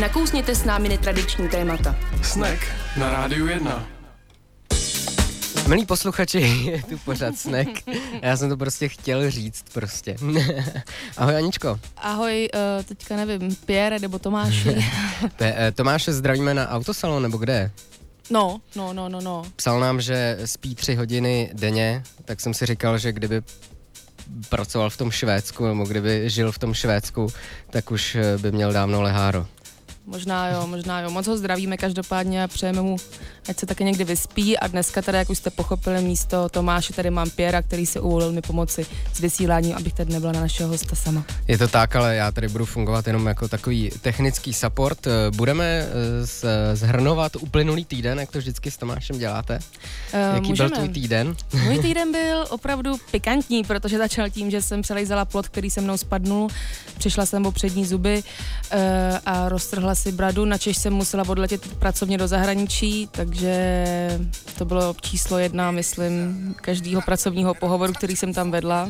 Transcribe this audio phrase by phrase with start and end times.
[0.00, 1.96] Nakousněte s námi netradiční témata.
[2.22, 2.66] Snack
[2.96, 3.86] na Rádiu 1.
[5.66, 6.40] Milí posluchači,
[6.70, 7.68] je tu pořád snack.
[8.22, 10.16] Já jsem to prostě chtěl říct prostě.
[11.16, 11.80] Ahoj Aničko.
[11.96, 14.76] Ahoj, uh, teďka nevím, Pierre nebo Tomáši.
[15.40, 17.70] Eh, Tomáše zdravíme na autosalon nebo kde?
[18.30, 19.42] No, no, no, no, no.
[19.56, 23.42] Psal nám, že spí tři hodiny denně, tak jsem si říkal, že kdyby
[24.48, 27.26] pracoval v tom Švédsku, nebo kdyby žil v tom Švédsku,
[27.70, 29.46] tak už eh, by měl dávno leháro.
[30.06, 31.10] Možná jo, možná jo.
[31.10, 32.96] Moc ho zdravíme každopádně a přejeme mu,
[33.48, 34.58] ať se také někdy vyspí.
[34.58, 38.32] A dneska teda, jak už jste pochopili, místo Tomáše tady mám Pěra, který se uvolil
[38.32, 41.24] mi pomoci s vysíláním, abych tady nebyla na našeho hosta sama.
[41.48, 45.06] Je to tak, ale já tady budu fungovat jenom jako takový technický support.
[45.36, 49.58] Budeme eh, zhrnovat uplynulý týden, jak to vždycky s Tomášem děláte.
[50.14, 50.68] Uh, Jaký můžeme.
[50.68, 51.36] byl tvůj týden?
[51.64, 55.96] Můj týden byl opravdu pikantní, protože začal tím, že jsem přelejzala plot, který se mnou
[55.96, 56.48] spadnul.
[56.98, 58.80] Přišla jsem o přední zuby uh,
[59.26, 64.20] a roztrhla si bradu, načež jsem musela odletět pracovně do zahraničí, takže
[64.58, 68.88] to bylo číslo jedna, myslím, každého pracovního pohovoru, který jsem tam vedla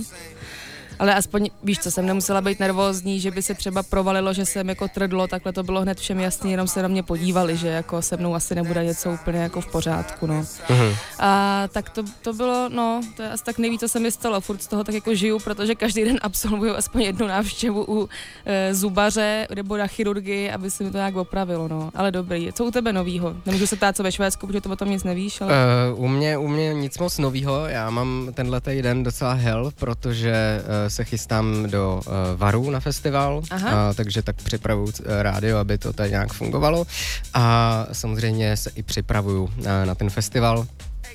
[0.98, 4.69] ale aspoň víš co, jsem nemusela být nervózní, že by se třeba provalilo, že jsem
[4.69, 8.03] jako trdlo, takhle to bylo hned všem jasný, jenom se na mě podívali, že jako
[8.03, 10.42] se mnou asi nebude něco úplně jako v pořádku, no.
[10.42, 10.97] Uh-huh.
[11.19, 14.41] A tak to, to bylo, no, to je asi tak nejvíc, co se mi stalo,
[14.41, 18.08] furt z toho tak jako žiju, protože každý den absolvuju aspoň jednu návštěvu u
[18.47, 21.91] e, zubaře nebo na chirurgii, aby se mi to nějak opravilo, no.
[21.95, 23.36] Ale dobrý, co u tebe novýho?
[23.47, 25.53] Nemůžu se ptát, co ve Švédsku, protože to o tom nic nevíš, ale...
[25.92, 30.62] Uh, u mě, u mě nic moc novýho, já mám tenhle den docela hell, protože
[30.62, 33.89] uh, se chystám do uh, Varu na festival, Aha.
[33.89, 36.87] Uh, takže tak připravuju uh, rádio, aby to tady nějak fungovalo
[37.35, 40.67] a samozřejmě se i připravuju uh, na ten festival.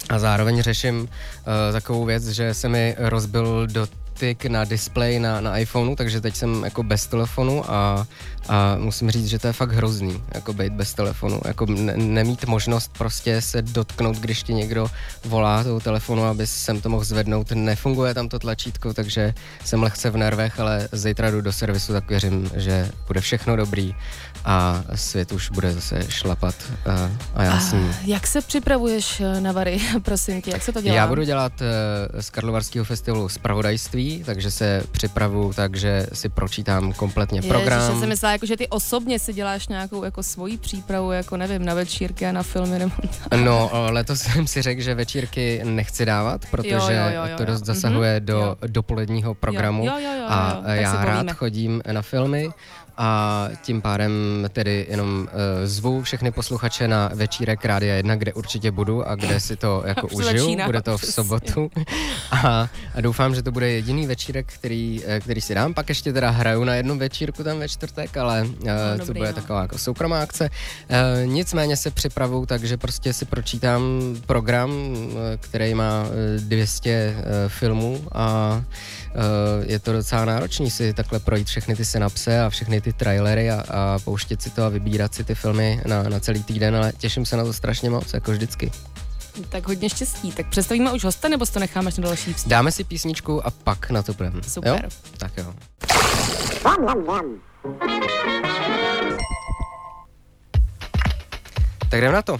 [0.09, 1.07] A zároveň řeším uh,
[1.71, 3.87] takovou věc, že se mi rozbil do
[4.19, 8.07] dotyk na display na, na iPhoneu, takže teď jsem jako bez telefonu a,
[8.49, 12.45] a musím říct, že to je fakt hrozný, jako být bez telefonu, jako ne, nemít
[12.45, 14.87] možnost prostě se dotknout, když ti někdo
[15.25, 19.33] volá toho telefonu, aby jsem to mohl zvednout, nefunguje tam to tlačítko, takže
[19.65, 23.95] jsem lehce v nervech, ale zítra jdu do servisu, tak věřím, že bude všechno dobrý
[24.45, 26.55] a svět už bude zase šlapat
[26.85, 27.95] a, a já s ním.
[28.05, 30.95] Jak se připravuješ eh, na Vary, prosím tě, jak se to dělá?
[30.95, 37.41] Já budu dělat uh, z Karlovarského festivalu zpravodajství, takže se připravu, takže si pročítám kompletně
[37.41, 37.81] program.
[37.81, 41.65] Já jsem myslela, jako, že ty osobně si děláš nějakou jako svoji přípravu, jako nevím,
[41.65, 42.91] na večírky a na filmy nebo
[43.43, 47.45] No, letos jsem si řekl, že večírky nechci dávat, protože jo, jo, jo, jo, to
[47.45, 48.57] dost zasahuje mm-hmm, do jo.
[48.67, 52.49] dopoledního programu jo, jo, jo, jo, jo, a já rád chodím na filmy
[53.01, 54.11] a tím pádem
[54.51, 55.27] tedy jenom uh,
[55.63, 60.07] zvu všechny posluchače na večírek Rádia 1, kde určitě budu a kde si to jako
[60.07, 60.39] užiju.
[60.39, 61.71] Začíná, bude to v sobotu
[62.31, 65.73] a, a doufám, že to bude jediný večírek, který, eh, který si dám.
[65.73, 68.67] Pak ještě teda hraju na jednu večírku tam ve čtvrtek, ale uh,
[68.97, 69.33] no, to bude no.
[69.33, 70.49] taková jako soukromá akce.
[70.49, 73.81] Uh, nicméně se připravu, takže prostě si pročítám
[74.25, 74.71] program,
[75.39, 76.05] který má
[76.39, 78.61] 200 uh, filmů a
[79.65, 83.63] je to docela náročný si takhle projít všechny ty synapse a všechny ty trailery a,
[83.69, 87.25] a pouštět si to a vybírat si ty filmy na, na celý týden, ale těším
[87.25, 88.71] se na to strašně moc, jako vždycky.
[89.49, 90.31] Tak hodně štěstí.
[90.31, 92.49] Tak představíme už hosta, nebo to necháme na další vstup?
[92.49, 94.43] Dáme si písničku a pak na to půjdeme.
[94.43, 94.81] Super.
[94.83, 94.89] Jo?
[95.17, 95.53] Tak jo.
[101.89, 102.37] Tak jdeme na to.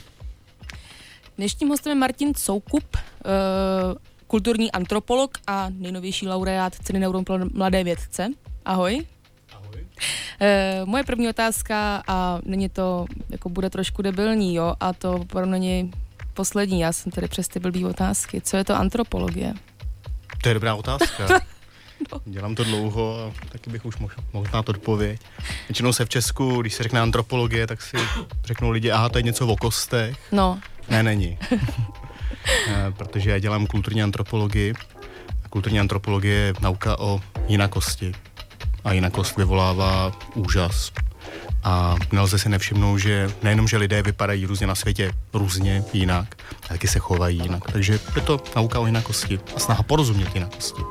[1.38, 3.96] Dnešním hostem je Martin Soukup, uh,
[4.30, 8.28] kulturní antropolog a nejnovější laureát ceny Neuron pro mladé vědce.
[8.66, 9.06] Ahoj.
[9.54, 9.86] Ahoj.
[10.42, 15.52] E, moje první otázka, a není to, jako bude trošku debilní, jo, a to opravdu
[15.52, 15.92] není
[16.34, 18.42] poslední, já jsem tady přes ty blbý otázky.
[18.42, 19.54] Co je to antropologie?
[20.42, 21.28] To je dobrá otázka.
[22.14, 22.22] no.
[22.26, 25.22] Dělám to dlouho a taky bych už mohl, mohl znát odpověď.
[25.68, 27.98] Většinou se v Česku, když se řekne antropologie, tak si
[28.46, 30.18] řeknou lidi, aha, to je něco o kostech.
[30.32, 30.60] No.
[30.90, 31.38] Ne, není.
[32.48, 34.74] Eh, protože já dělám kulturní antropologii.
[35.50, 38.14] Kulturní antropologie je nauka o jinakosti.
[38.84, 40.92] A jinakost vyvolává úžas.
[41.64, 46.70] A nelze si nevšimnout, že nejenom, že lidé vypadají různě na světě, různě jinak, ale
[46.70, 47.72] taky se chovají jinak.
[47.72, 50.82] Takže je to nauka o jinakosti a snaha porozumět jinakosti.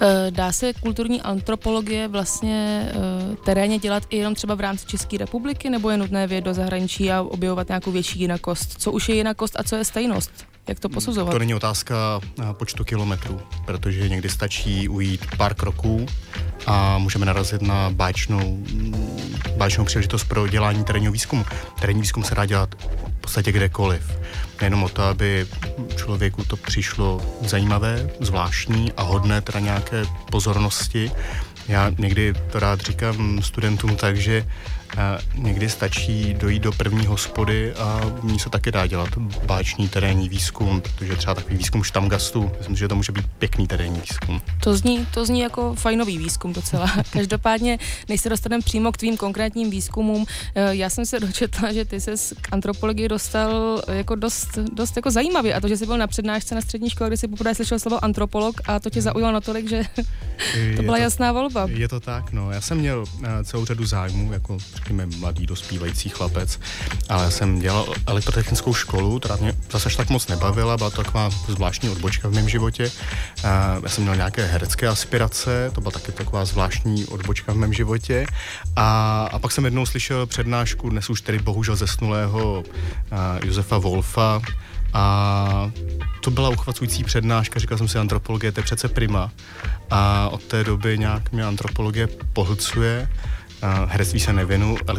[0.00, 5.18] Eh, dá se kulturní antropologie vlastně eh, terénně dělat i jenom třeba v rámci České
[5.18, 8.82] republiky, nebo je nutné vyjet do zahraničí a objevovat nějakou větší jinakost?
[8.82, 10.53] Co už je jinakost a co je stejnost?
[10.68, 11.32] Jak to posuzovat?
[11.32, 16.06] To není otázka eh, počtu kilometrů, protože někdy stačí ujít pár kroků
[16.66, 18.64] a můžeme narazit na báčnou,
[19.56, 21.44] báčnou příležitost pro dělání terénního výzkumu.
[21.80, 22.74] Terénní výzkum se dá dělat
[23.18, 24.18] v podstatě kdekoliv.
[24.60, 25.46] Nejenom o to, aby
[25.96, 31.10] člověku to přišlo zajímavé, zvláštní a hodné teda nějaké pozornosti.
[31.68, 34.46] Já někdy to rád říkám studentům tak, že
[35.34, 39.08] někdy stačí dojít do první hospody a ní se taky dá dělat
[39.46, 44.00] báční terénní výzkum, protože třeba takový výzkum štamgastu, myslím, že to může být pěkný terénní
[44.00, 44.42] výzkum.
[44.60, 46.92] To zní, to zní jako fajnový výzkum docela.
[47.10, 51.84] Každopádně, než se dostaneme přímo k tvým konkrétním výzkumům, eh, já jsem se dočetla, že
[51.84, 55.98] ty se k antropologii dostal jako dost, dost jako zajímavě a to, že jsi byl
[55.98, 59.32] na přednášce na střední škole, kde jsi poprvé slyšel slovo antropolog a to tě zaujalo
[59.32, 59.82] natolik, že
[60.76, 61.66] to byla to, jasná volba.
[61.70, 62.50] Je to tak, no.
[62.50, 66.60] Já jsem měl eh, celou řadu zájmů, jako řekněme mladý dospívající chlapec,
[67.08, 71.88] ale jsem dělal elektrotechnickou školu, která mě zase tak moc nebavila, byla to taková zvláštní
[71.88, 72.90] odbočka v mém životě.
[73.82, 78.26] Já jsem měl nějaké herecké aspirace, to byla taky taková zvláštní odbočka v mém životě.
[78.76, 82.64] A, a pak jsem jednou slyšel přednášku, dnes už tedy bohužel zesnulého
[83.44, 84.40] Josefa Wolfa,
[84.94, 85.70] a
[86.20, 89.30] to byla uchvacující přednáška, říkal jsem si, antropologie, to je přece prima.
[89.90, 93.08] A od té doby nějak mě antropologie pohlcuje.
[93.86, 94.32] Herectví se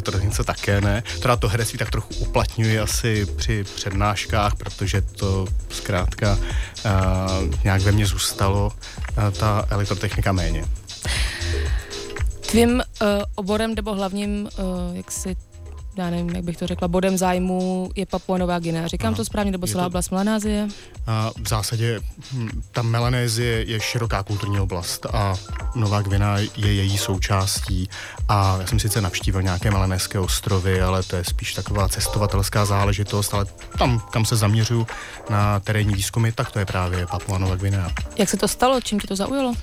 [0.02, 1.04] to něco také ne.
[1.22, 6.38] Teda to herectví tak trochu uplatňuji asi při přednáškách, protože to zkrátka
[7.64, 8.72] nějak ve mně zůstalo,
[9.40, 10.66] ta elektrotechnika méně.
[12.50, 15.36] Tvým uh, oborem nebo hlavním, uh, jak si
[15.98, 18.88] já nevím, jak bych to řekla, bodem zájmu je Papua Nová Guinea.
[18.88, 19.88] Říkám Aha, to správně, nebo celá to...
[19.88, 20.68] oblast Melanézie?
[21.08, 22.00] A v zásadě
[22.34, 25.36] hm, ta Melanézie je široká kulturní oblast a
[25.76, 27.90] Nová Guinea je její součástí.
[28.30, 33.34] A já jsem sice navštívil nějaké melanéské ostrovy, ale to je spíš taková cestovatelská záležitost,
[33.34, 33.46] ale
[33.78, 34.88] tam, kam se zaměřuju
[35.30, 37.92] na terénní výzkumy, tak to je právě Papua Nová Guinea.
[38.18, 38.82] Jak se to stalo?
[38.82, 39.54] Čím ti to zaujalo?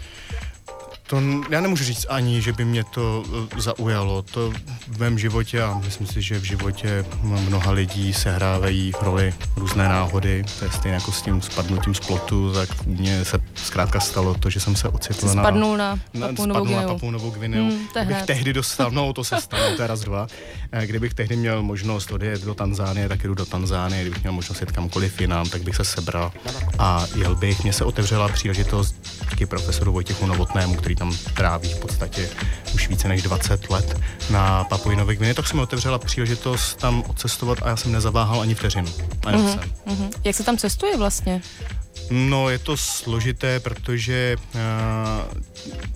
[1.12, 1.20] To
[1.50, 3.22] já nemůžu říct ani, že by mě to
[3.56, 4.22] eh, zaujalo.
[4.22, 4.52] To
[4.88, 10.44] v mém životě a myslím si, že v životě mnoha lidí sehrávají roli různé náhody.
[10.58, 14.50] To je stejně jako s tím spadnutím z plotu, tak mně se zkrátka stalo to,
[14.50, 15.42] že jsem se ocitl na...
[15.42, 17.68] Spadnul na Papu Novou na Papu Novou Gvineu.
[17.68, 20.26] Hmm, Kdybych tehdy dostal, no to se stalo, to je raz dva.
[20.72, 24.02] Eh, kdybych tehdy měl možnost odjet do Tanzánie, tak jdu do Tanzánie.
[24.02, 26.32] Kdybych měl možnost jet kamkoliv jinam, tak bych se sebral
[26.78, 27.62] a jel bych.
[27.62, 28.96] Mně se otevřela příležitost
[29.30, 32.28] díky profesoru Vojtěchu Novotnému, který tam tráví v podstatě
[32.74, 34.00] už více než 20 let
[34.30, 38.40] na Papuji Nový Gviny, tak se mi otevřela příležitost tam odcestovat a já jsem nezaváhal
[38.40, 38.88] ani vteřinu.
[38.88, 40.10] mm-hmm, Mm-hmm.
[40.24, 41.42] Jak se tam cestuje vlastně?
[42.10, 44.60] No, je to složité, protože uh,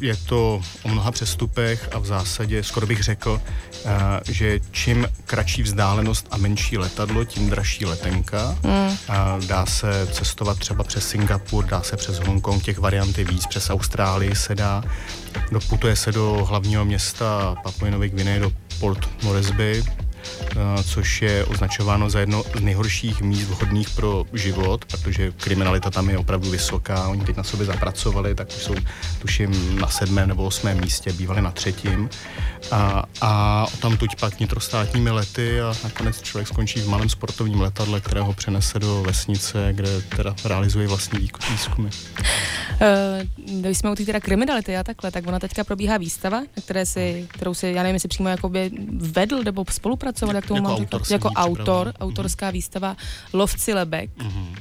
[0.00, 3.40] je to o mnoha přestupech a v zásadě skoro bych řekl,
[3.84, 3.90] uh,
[4.28, 8.58] že čím kratší vzdálenost a menší letadlo, tím dražší letenka.
[8.62, 8.96] Mm.
[9.46, 14.34] Dá se cestovat třeba přes Singapur, dá se přes Hongkong, těch varianty víc, přes Austrálii
[14.34, 14.82] se dá.
[15.52, 20.06] Doputuje se do hlavního města Papua Nový Gvineje, do Port Moresby, Eh,
[20.85, 26.19] což je označováno za jedno z nejhorších míst vhodných pro život, protože kriminalita tam je
[26.19, 27.09] opravdu vysoká.
[27.09, 28.75] Oni teď na sobě zapracovali, tak už jsou
[29.19, 32.11] tuším na sedmém nebo osmém místě, bývali na třetím.
[32.71, 38.01] A, a tam tuď pak nitrostátními lety a nakonec člověk skončí v malém sportovním letadle,
[38.01, 41.89] které ho přenese do vesnice, kde teda realizuje vlastní výzkumy.
[41.89, 46.87] Uh, když jsme u té teda kriminality a takhle, tak ona teďka probíhá výstava, které
[46.87, 50.77] si, kterou si, já nevím, jestli přímo jakoby vedl nebo spolupracoval, jak tomu jako mám
[50.77, 52.01] autor, jako autor, mm-hmm.
[52.01, 52.96] autorská výstava
[53.32, 54.11] Lovci lebek.
[54.19, 54.56] Mm-hmm.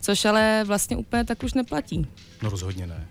[0.00, 2.06] Což ale vlastně úplně tak už neplatí.
[2.42, 3.06] No rozhodně ne.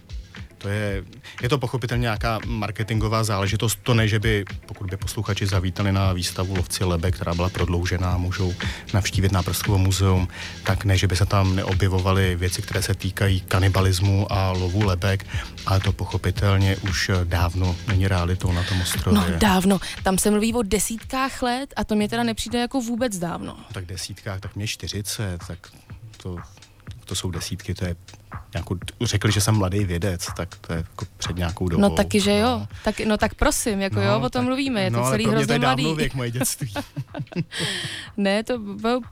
[0.64, 1.04] To je,
[1.42, 3.80] je to pochopitelně nějaká marketingová záležitost.
[3.84, 8.18] To ne, že by, pokud by posluchači zavítali na výstavu Lovci Lebe, která byla prodloužená,
[8.18, 8.54] můžou
[8.94, 10.28] navštívit Náprskovo muzeum,
[10.64, 15.26] tak ne, že by se tam neobjevovaly věci, které se týkají kanibalismu a lovu lebek,
[15.66, 19.22] ale to pochopitelně už dávno není realitou na tom ostrově.
[19.22, 19.80] No dávno.
[20.04, 23.58] Tam se mluví o desítkách let a to mě teda nepřijde jako vůbec dávno.
[23.72, 25.60] Tak desítkách, tak mě 40, tak
[26.18, 26.38] to,
[27.06, 27.96] to jsou desítky, to je
[28.54, 31.82] nějakou, řekli, že jsem mladý vědec, tak to je jako před nějakou dobou.
[31.82, 32.60] No taky, že jo.
[32.60, 35.10] No, tak, no tak prosím, jako no, jo, o tom tak, mluvíme, je to no,
[35.10, 35.84] celý hrozně mladý.
[35.84, 36.74] No věk moje dětství.
[38.18, 38.60] ne, to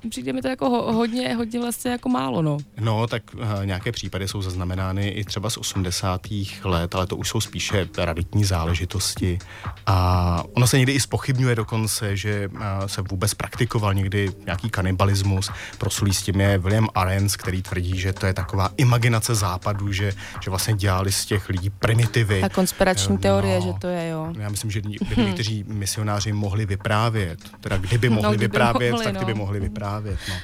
[0.10, 2.58] přijde mi to jako ho, hodně, hodně vlastně jako málo, no.
[2.80, 6.22] No, tak uh, nějaké případy jsou zaznamenány i třeba z 80.
[6.63, 9.40] let, ale to už jsou spíše raditní záležitosti.
[9.86, 15.51] A ono se někdy i spochybňuje dokonce, že uh, se vůbec praktikoval někdy nějaký kanibalismus.
[15.78, 19.91] Prosulí s tím je William Arens, který tvrdí, že to je taková imaginace civilizace západu,
[19.91, 22.44] že, že vlastně dělali z těch lidí primitivy.
[22.44, 24.34] A konspirační no, teorie, že to je, jo.
[24.39, 29.06] Já myslím, že kdyby někteří misionáři mohli vyprávět, teda kdyby mohli no, kdyby vyprávět, mohli,
[29.06, 29.38] tak kdyby no.
[29.38, 30.20] mohli vyprávět.
[30.30, 30.36] No.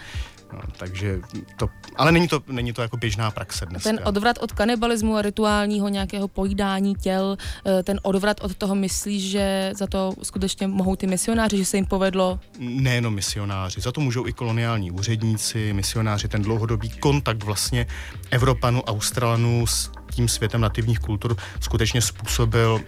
[0.54, 1.20] No, takže
[1.56, 3.84] to, ale není to, není to jako běžná praxe dnes.
[3.84, 9.24] Ten odvrat od kanibalismu a rituálního nějakého pojídání těl, eh, ten odvrat od toho myslíš,
[9.32, 12.40] že za to skutečně mohou ty misionáři, že se jim povedlo?
[12.60, 17.88] Nejenom misionáři, za to můžou i koloniální úředníci, misionáři, ten dlouhodobý kontakt vlastně
[18.32, 22.82] Evropanů, Australanů s tím světem nativních kultur skutečně způsobil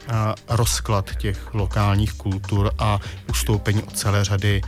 [0.49, 2.99] rozklad těch lokálních kultur a
[3.29, 4.61] ustoupení od celé řady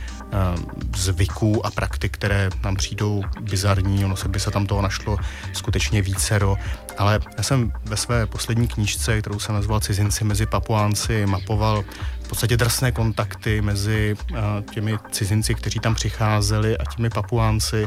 [0.96, 5.18] zvyků a praktik, které nám přijdou bizarní, ono se by se tam toho našlo
[5.52, 6.56] skutečně vícero,
[6.98, 11.84] ale já jsem ve své poslední knížce, kterou jsem nazval Cizinci mezi Papuánci, mapoval
[12.32, 14.38] podstatě drsné kontakty mezi uh,
[14.74, 17.86] těmi cizinci, kteří tam přicházeli a těmi papuánci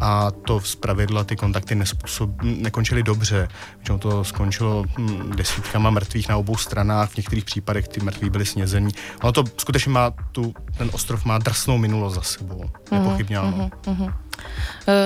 [0.00, 3.48] a to z pravidla ty kontakty nespůsob, nekončily dobře,
[3.86, 8.46] že to skončilo hm, desítkama mrtvých na obou stranách, v některých případech ty mrtví byli
[8.46, 8.92] snězení.
[9.22, 13.70] Ono to skutečně má tu, ten ostrov má drsnou minulost za sebou, nepochybně ano.
[13.84, 14.12] Uh-huh, uh-huh.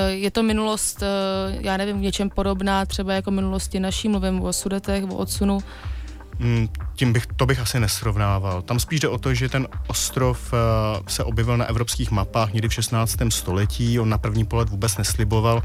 [0.08, 4.52] Je to minulost, eh, já nevím, v něčem podobná třeba jako minulosti naší, mluvím o
[4.52, 5.58] sudetech, o odsunu
[6.94, 8.62] tím bych, to bych asi nesrovnával.
[8.62, 10.58] Tam spíš jde o to, že ten ostrov uh,
[11.08, 13.16] se objevil na evropských mapách někdy v 16.
[13.28, 14.00] století.
[14.00, 15.62] On na první pohled vůbec nesliboval uh,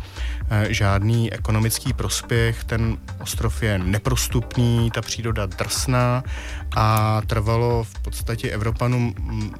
[0.70, 2.64] žádný ekonomický prospěch.
[2.64, 6.24] Ten ostrov je neprostupný, ta příroda drsná
[6.76, 9.52] a trvalo v podstatě Evropanům mm,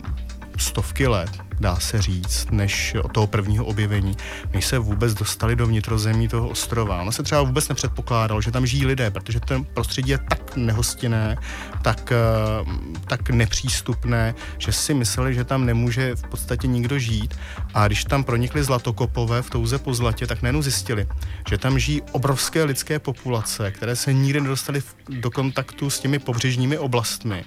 [0.58, 4.18] stovky let, dá se říct, než od toho prvního objevení,
[4.54, 7.02] než se vůbec dostali do vnitrozemí toho ostrova.
[7.02, 11.38] Ono se třeba vůbec nepředpokládalo, že tam žijí lidé, protože ten prostředí je tak nehostinné,
[11.82, 17.36] tak, eh, tak nepřístupné, že si mysleli, že tam nemůže v podstatě nikdo žít.
[17.74, 21.08] A když tam pronikli zlatokopové v touze po zlatě, tak najednou zjistili,
[21.50, 26.78] že tam žijí obrovské lidské populace, které se nikdy nedostaly do kontaktu s těmi pobřežními
[26.78, 27.46] oblastmi.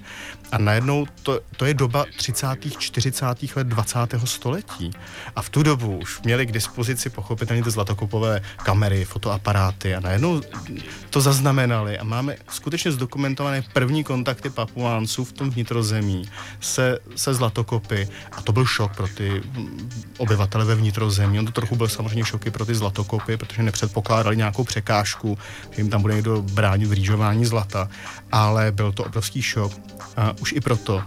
[0.53, 2.47] A najednou to, to je doba 30.
[2.79, 3.25] 40.
[3.57, 3.99] let 20.
[4.25, 4.91] století.
[5.37, 10.41] A v tu dobu už měli k dispozici pochopitelně ty zlatokopové kamery, fotoaparáty a najednou
[11.11, 16.29] to zaznamenali a máme skutečně zdokumentované první kontakty papuánců v tom vnitrozemí
[16.61, 19.43] se, se zlatokopy a to byl šok pro ty
[20.19, 21.39] obyvatele ve vnitrozemí.
[21.39, 25.39] On to trochu byl samozřejmě šoky pro ty zlatokopy, protože nepředpokládali nějakou překážku,
[25.71, 27.89] že jim tam bude někdo bránit v rýžování zlata,
[28.33, 29.73] ale byl to obrovský šok.
[30.17, 31.03] A už i proto,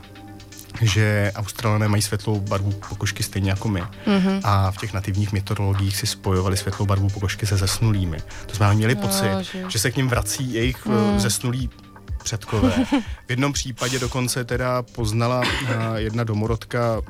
[0.82, 3.82] že Australané mají světlou barvu pokožky stejně jako my.
[3.82, 4.42] Mm-hmm.
[4.44, 8.18] A v těch nativních mytologiích si spojovali světlou barvu pokožky se zesnulými.
[8.46, 9.66] To znamená, měli no, pocit, že...
[9.68, 11.20] že se k ním vrací jejich mm.
[11.20, 11.70] zesnulí
[12.24, 12.72] předkové.
[13.28, 17.02] V jednom případě dokonce teda poznala eh, jedna domorodka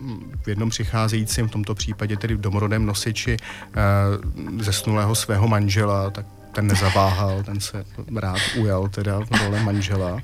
[0.44, 6.26] v jednom přicházejícím, v tomto případě tedy v domorodém nosiči eh, zesnulého svého manžela, tak
[6.52, 10.20] ten nezaváhal, ten se rád ujal teda v role manžela.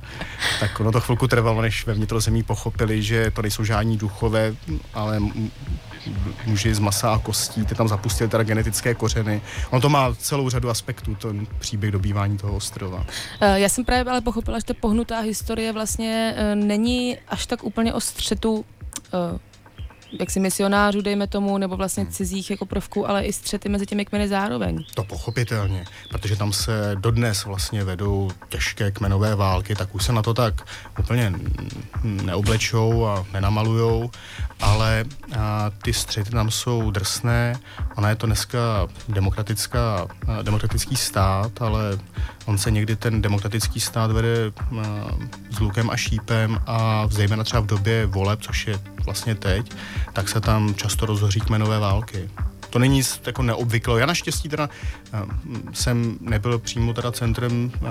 [0.60, 4.56] Tak ono to chvilku trvalo, než ve vnitrozemí pochopili, že to nejsou žádní duchové,
[4.94, 5.20] ale
[6.46, 9.42] muži z masa a kostí, ty tam zapustili teda genetické kořeny.
[9.70, 13.06] On to má celou řadu aspektů, ten příběh dobývání toho ostrova.
[13.42, 17.64] Eh, já jsem právě ale pochopila, že ta pohnutá historie vlastně eh, není až tak
[17.64, 18.66] úplně o střetu
[19.14, 19.40] eh,
[20.20, 22.12] jaksi misionářů, dejme tomu, nebo vlastně hmm.
[22.12, 24.84] cizích jako prvků, ale i střety mezi těmi kmeny zároveň.
[24.94, 30.22] To pochopitelně, protože tam se dodnes vlastně vedou těžké kmenové války, tak už se na
[30.22, 30.68] to tak
[31.00, 31.34] úplně
[32.04, 34.12] neoblečou a nenamalujou,
[34.60, 35.06] ale
[35.38, 37.56] a, ty střety tam jsou drsné,
[37.96, 40.08] ona je to dneska demokratická,
[40.42, 41.98] demokratický stát, ale
[42.48, 44.52] on se někdy ten demokratický stát vede
[44.82, 45.08] a,
[45.52, 49.72] s lukem a šípem a zejména třeba v době voleb, což je vlastně teď,
[50.14, 52.30] tak se tam často rozhoří kmenové války.
[52.70, 53.98] To není nic jako neobvyklého.
[53.98, 54.70] Já naštěstí teda
[55.14, 55.20] uh,
[55.74, 57.90] jsem nebyl přímo teda centrem uh,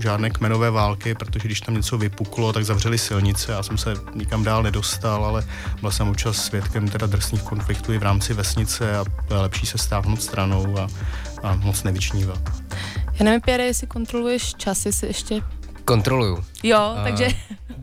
[0.00, 3.52] žádné kmenové války, protože když tam něco vypuklo, tak zavřeli silnice.
[3.52, 5.46] Já jsem se nikam dál nedostal, ale
[5.80, 10.22] byl jsem občas svědkem teda drsných konfliktů i v rámci vesnice a lepší se stáhnout
[10.22, 10.88] stranou a,
[11.42, 12.40] a moc nevyčnívat.
[13.18, 15.42] Já nevím, Pierre, jestli kontroluješ čas, jestli ještě
[15.86, 16.44] Kontroluju.
[16.62, 17.28] Jo, a takže...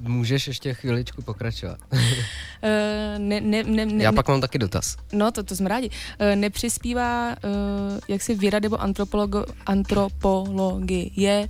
[0.01, 1.77] Můžeš ještě chviličku pokračovat.
[1.91, 1.99] uh,
[3.17, 4.95] ne, ne, ne, ne, Já pak mám taky dotaz.
[5.13, 5.89] No, to, to jsme rádi.
[5.89, 11.49] Uh, nepřispívá uh, jaksi věda nebo antropologo, antropologie uh,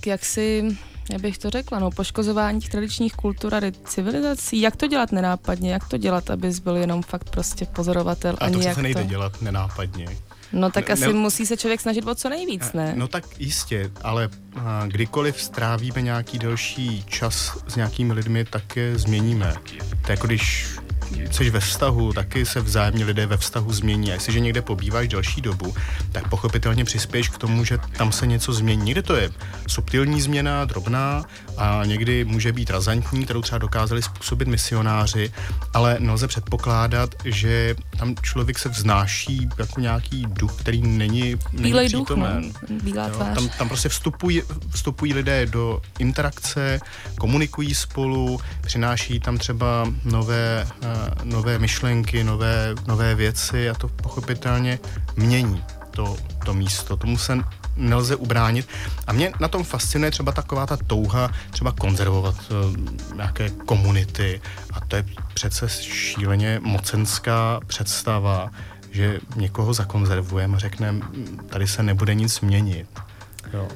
[0.00, 0.76] k jaksi
[1.12, 4.60] jak bych to řekla, no, poškozování těch tradičních kultur a civilizací.
[4.60, 5.72] Jak to dělat nenápadně?
[5.72, 8.36] Jak to dělat, abys byl jenom fakt prostě pozorovatel?
[8.38, 9.08] A to se nejde to...
[9.08, 10.06] dělat nenápadně.
[10.54, 12.92] No tak asi ne, musí se člověk snažit o co nejvíc, ne?
[12.96, 14.28] No tak jistě, ale
[14.86, 19.54] kdykoliv strávíme nějaký delší čas s nějakými lidmi, tak je změníme.
[19.90, 20.66] To je jako když
[21.30, 24.10] jsi ve vztahu, taky se vzájemně lidé ve vztahu změní.
[24.10, 25.74] A jestliže někde pobýváš delší dobu,
[26.12, 28.84] tak pochopitelně přispěješ k tomu, že tam se něco změní.
[28.84, 29.30] Někde to je
[29.66, 31.24] subtilní změna, drobná,
[31.56, 35.32] a někdy může být razantní, kterou třeba dokázali způsobit misionáři,
[35.74, 42.10] ale nelze předpokládat, že tam člověk se vznáší jako nějaký duch, který není, není duch,
[42.10, 42.26] no.
[42.82, 46.80] Bílá jo, tam, tam prostě vstupují, vstupují lidé do interakce,
[47.18, 50.88] komunikují spolu, přináší tam třeba nové, uh,
[51.24, 54.78] nové myšlenky, nové, nové věci a to pochopitelně
[55.16, 56.96] mění to, to místo.
[56.96, 57.38] Tomu se
[57.76, 58.68] nelze ubránit.
[59.06, 62.76] A mě na tom fascinuje třeba taková ta touha třeba konzervovat uh,
[63.16, 64.40] nějaké komunity
[64.72, 68.50] a to je přece šíleně mocenská představa,
[68.90, 71.00] že někoho zakonzervujeme a řekneme,
[71.46, 72.86] tady se nebude nic měnit.
[73.52, 73.68] Jo.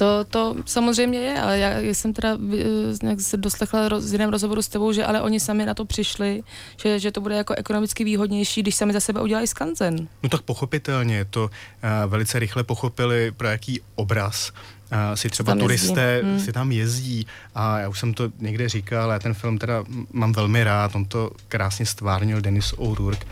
[0.00, 2.64] To, to samozřejmě je, ale já jsem teda eh,
[3.02, 6.42] nějak se doslechla z jiném rozhovoru s tebou, že ale oni sami na to přišli,
[6.76, 10.08] že, že to bude jako ekonomicky výhodnější, když sami za sebe udělají skanzen.
[10.22, 11.50] No tak pochopitelně, to uh,
[12.10, 14.52] velice rychle pochopili, pro jaký obraz
[15.14, 16.40] si třeba turisté hmm.
[16.40, 17.26] si tam jezdí.
[17.54, 21.04] A já už jsem to někde říkal, já ten film teda mám velmi rád, on
[21.04, 23.26] to krásně stvárnil Denis O'Rourke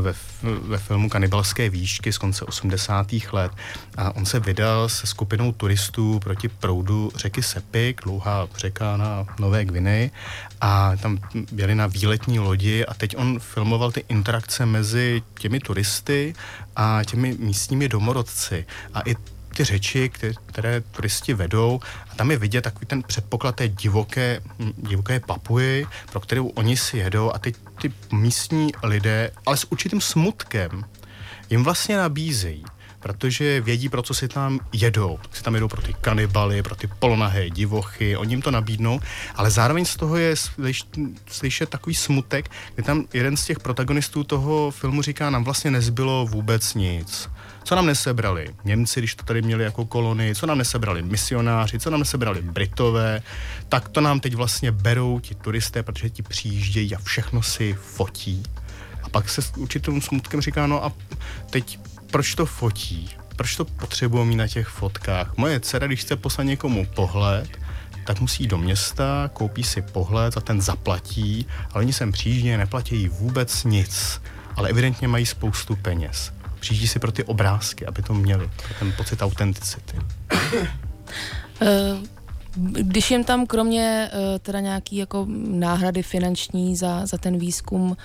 [0.00, 3.06] ve, ve filmu Kanibalské výšky z konce 80.
[3.32, 3.52] let.
[3.96, 9.64] A on se vydal se skupinou turistů proti proudu řeky Sepik, dlouhá řeka na Nové
[9.64, 10.10] Gvineji
[10.60, 11.18] a tam
[11.52, 16.34] byli na výletní lodi a teď on filmoval ty interakce mezi těmi turisty
[16.76, 18.66] a těmi místními domorodci.
[18.94, 19.16] A i
[19.58, 24.40] ty řeči, které, které turisti vedou a tam je vidět takový ten předpoklad té divoké,
[24.76, 30.00] divoké papuji, pro kterou oni si jedou a teď ty místní lidé, ale s určitým
[30.00, 30.84] smutkem,
[31.50, 32.64] jim vlastně nabízejí
[33.00, 35.18] protože vědí, pro co si tam jedou.
[35.32, 39.00] Si tam jedou pro ty kanibaly, pro ty polonahé divochy, oni jim to nabídnou,
[39.34, 40.84] ale zároveň z toho je slyš,
[41.26, 46.26] slyšet takový smutek, kdy tam jeden z těch protagonistů toho filmu říká, nám vlastně nezbylo
[46.26, 47.28] vůbec nic.
[47.68, 51.90] Co nám nesebrali Němci, když to tady měli jako kolony, co nám nesebrali misionáři, co
[51.90, 53.22] nám nesebrali Britové,
[53.68, 58.42] tak to nám teď vlastně berou ti turisté, protože ti přijíždějí a všechno si fotí.
[59.02, 60.92] A pak se s určitým smutkem říká, no a
[61.50, 61.78] teď
[62.10, 63.10] proč to fotí?
[63.36, 65.36] Proč to potřebují mít na těch fotkách?
[65.36, 67.58] Moje dcera, když chce poslat někomu pohled,
[68.06, 73.08] tak musí do města, koupí si pohled a ten zaplatí, ale oni sem přijíždějí, neplatí
[73.08, 74.20] vůbec nic,
[74.56, 76.37] ale evidentně mají spoustu peněz
[76.68, 79.96] přijíždí si pro ty obrázky, aby to měli, ten pocit autenticity.
[81.60, 81.98] Eh,
[82.56, 87.96] když jim tam kromě uh, teda nějaký jako náhrady finanční za, za ten výzkum, uh,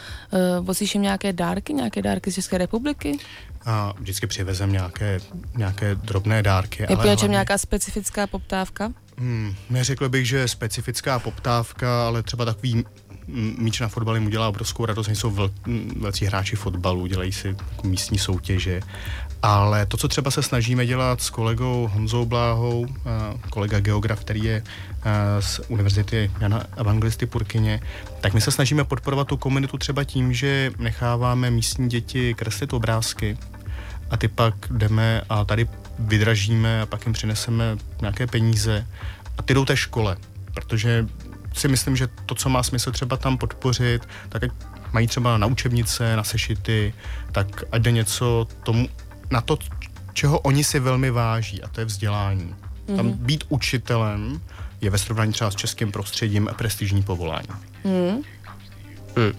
[0.65, 3.17] vozíš jim nějaké dárky, nějaké dárky z České republiky?
[3.65, 5.19] A vždycky přivezem nějaké,
[5.57, 6.85] nějaké drobné dárky.
[6.89, 8.93] Je po něčem nějaká specifická poptávka?
[9.17, 12.85] Hmm, neřekl bych, že specifická poptávka, ale třeba takový
[13.57, 15.51] míč na fotbal jim udělá obrovskou radost, nejsou vel,
[15.99, 18.81] velcí hráči fotbalu, dělají si jako místní soutěže,
[19.41, 22.88] ale to, co třeba se snažíme dělat s kolegou Honzou Bláhou,
[23.49, 24.63] kolega geograf, který je
[25.39, 27.81] z Univerzity Jana Evangelisty Purkyně,
[28.21, 33.38] tak my se snažíme podporovat tu komunitu třeba tím, že necháváme místní děti kreslit obrázky
[34.09, 35.67] a ty pak jdeme a tady
[35.99, 38.88] vydražíme a pak jim přineseme nějaké peníze.
[39.38, 40.17] A ty jdou té škole,
[40.53, 41.07] protože
[41.53, 44.51] si myslím, že to, co má smysl třeba tam podpořit, tak ať
[44.93, 46.93] mají třeba na učebnice, na sešity,
[47.31, 48.87] tak ať jde něco tomu,
[49.31, 49.57] na to,
[50.13, 52.55] čeho oni si velmi váží, a to je vzdělání.
[52.87, 52.95] Mm-hmm.
[52.95, 53.17] Tam mhm.
[53.17, 54.41] být učitelem
[54.81, 57.47] je ve srovnání třeba s českým prostředím prestižní povolání.
[57.83, 58.21] Mm.
[59.15, 59.32] Hmm.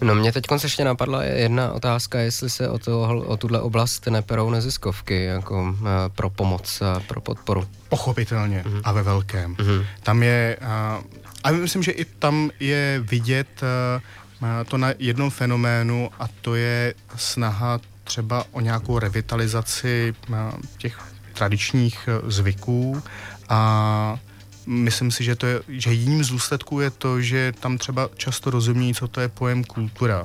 [0.00, 4.50] No mě teď ještě napadla jedna otázka, jestli se o, to, o tuhle oblast neperou
[4.50, 7.68] neziskovky jako uh, pro pomoc a pro podporu.
[7.88, 8.80] Pochopitelně hmm.
[8.84, 9.56] a ve velkém.
[9.60, 9.84] Hmm.
[10.02, 11.04] Tam je, uh,
[11.44, 16.94] a myslím, že i tam je vidět uh, to na jednom fenoménu a to je
[17.16, 20.36] snaha třeba o nějakou revitalizaci uh,
[20.78, 20.98] těch
[21.32, 23.02] tradičních uh, zvyků
[23.48, 24.18] a
[24.66, 28.50] myslím si, že, to je, že jedním z důsledků je to, že tam třeba často
[28.50, 30.24] rozumí, co to je pojem kultura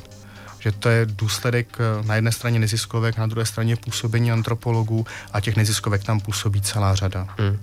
[0.62, 5.40] že to je důsledek eh, na jedné straně neziskovek, na druhé straně působení antropologů a
[5.40, 7.28] těch neziskovek tam působí celá řada.
[7.38, 7.60] Hmm.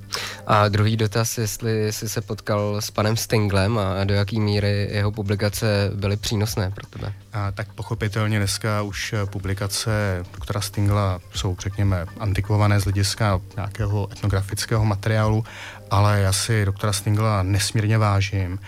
[0.47, 5.13] A druhý dotaz, jestli jsi se potkal s panem Stinglem a do jaký míry jeho
[5.13, 7.13] publikace byly přínosné pro tebe?
[7.33, 14.09] A tak pochopitelně dneska už eh, publikace doktora Stingla jsou, řekněme, antikvované z hlediska nějakého
[14.13, 15.45] etnografického materiálu,
[15.91, 18.59] ale já si doktora Stingla nesmírně vážím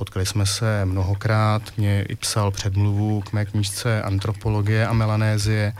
[0.00, 5.72] Potkali jsme se mnohokrát, mě i psal předmluvu k mé knížce Antropologie a melanézie.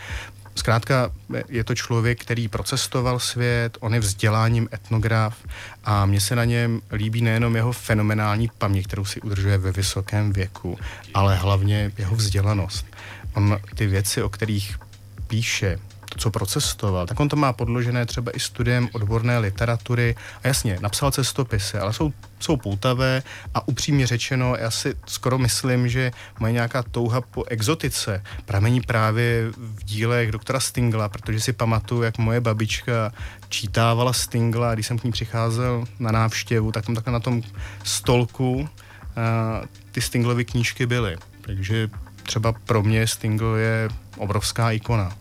[0.55, 1.11] Zkrátka
[1.49, 5.37] je to člověk, který procestoval svět, on je vzděláním etnograf
[5.85, 10.33] a mně se na něm líbí nejenom jeho fenomenální paměť, kterou si udržuje ve vysokém
[10.33, 10.79] věku,
[11.15, 12.87] ale hlavně jeho vzdělanost.
[13.35, 14.79] On ty věci, o kterých
[15.27, 15.79] píše,
[16.21, 20.17] co procestoval, tak on to má podložené třeba i studiem odborné literatury.
[20.45, 23.23] A jasně, napsal cestopisy, ale jsou, jsou poutavé
[23.55, 29.51] a upřímně řečeno, já si skoro myslím, že moje nějaká touha po exotice pramení právě
[29.57, 33.13] v dílech doktora Stingla, protože si pamatuju, jak moje babička
[33.49, 37.43] čítávala Stingla a když jsem k ní přicházel na návštěvu, tak tam takhle na tom
[37.85, 38.69] stolku
[39.17, 39.61] a,
[39.93, 41.17] ty Stinglovy knížky byly.
[41.41, 41.89] Takže
[42.23, 45.13] třeba pro mě Stingl je obrovská ikona.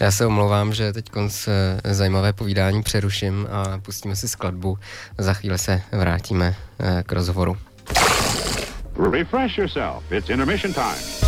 [0.00, 4.78] Já se omlouvám, že teď konc eh, zajímavé povídání přeruším a pustíme si skladbu.
[5.18, 7.56] Za chvíli se vrátíme eh, k rozhovoru.
[9.12, 10.12] Refresh yourself.
[10.12, 11.22] It's intermission time.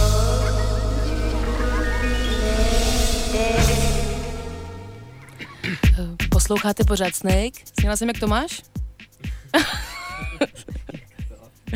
[6.30, 7.60] Posloucháte pořád Snake?
[7.80, 8.62] Sněla jsem, jak to máš?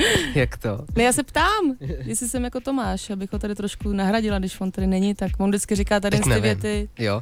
[0.35, 0.85] Jak to?
[0.97, 4.71] Ne, já se ptám, jestli jsem jako Tomáš, abych ho tady trošku nahradila, když on
[4.71, 6.89] tady není, tak on vždycky říká tady ty věty.
[6.99, 7.21] Jo.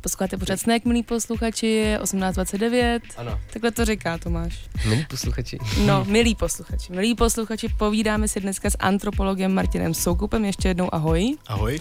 [0.00, 3.00] Posloucháte pořád Snack, milí posluchači, je 18.29.
[3.16, 3.40] Ano.
[3.52, 4.58] Takhle to říká Tomáš.
[4.84, 5.58] Milí posluchači.
[5.86, 6.92] No, milí posluchači.
[6.92, 10.44] Milí posluchači, povídáme si dneska s antropologem Martinem Soukupem.
[10.44, 11.36] Ještě jednou ahoj.
[11.46, 11.80] Ahoj.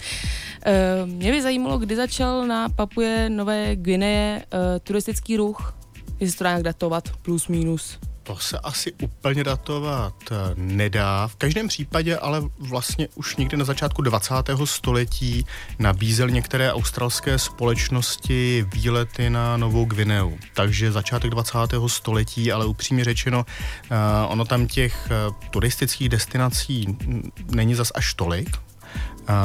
[0.68, 5.78] Uh, mě by zajímalo, kdy začal na Papuje Nové Gvineje uh, turistický ruch.
[6.20, 8.00] Jestli to dá nějak datovat, plus minus.
[8.26, 11.28] To se asi úplně datovat eh, nedá.
[11.28, 14.34] V každém případě ale vlastně už někdy na začátku 20.
[14.66, 15.46] století
[15.80, 20.38] nabízel některé australské společnosti výlety na Novou Gvineu.
[20.54, 21.58] Takže začátek 20.
[21.88, 23.46] století, ale upřímně řečeno,
[23.92, 23.98] uh,
[24.32, 26.98] ono tam těch uh, turistických destinací
[27.52, 28.50] není zas až tolik.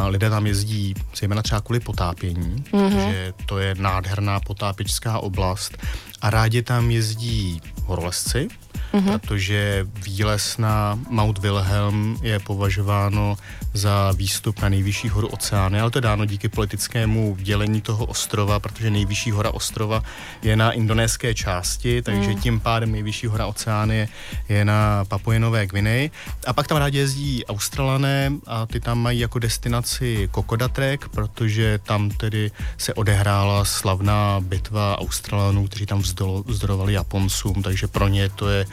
[0.09, 3.11] Lidé tam jezdí zejména třeba kvůli potápění, mm-hmm.
[3.11, 5.79] že to je nádherná potápěčská oblast
[6.23, 8.49] a rádi tam jezdí horolezci,
[8.93, 9.19] mm-hmm.
[9.19, 13.37] protože výlez na Mount Wilhelm je považováno
[13.75, 18.61] za výstup na nejvyšší horu oceány, ale to je dáno díky politickému dělení toho ostrova,
[18.61, 20.03] protože nejvyšší hora ostrova
[20.43, 22.41] je na indonéské části, takže mm.
[22.41, 24.09] tím pádem nejvyšší hora oceány je,
[24.49, 26.11] je na Papujenové Gvineji.
[26.47, 31.79] A pak tam rádi jezdí Australané a ty tam mají jako destinaci Kokoda Trek, protože
[31.83, 36.03] tam tedy se odehrála slavná bitva Australanů, kteří tam
[36.47, 38.67] vzdorovali Japoncům, takže pro ně to je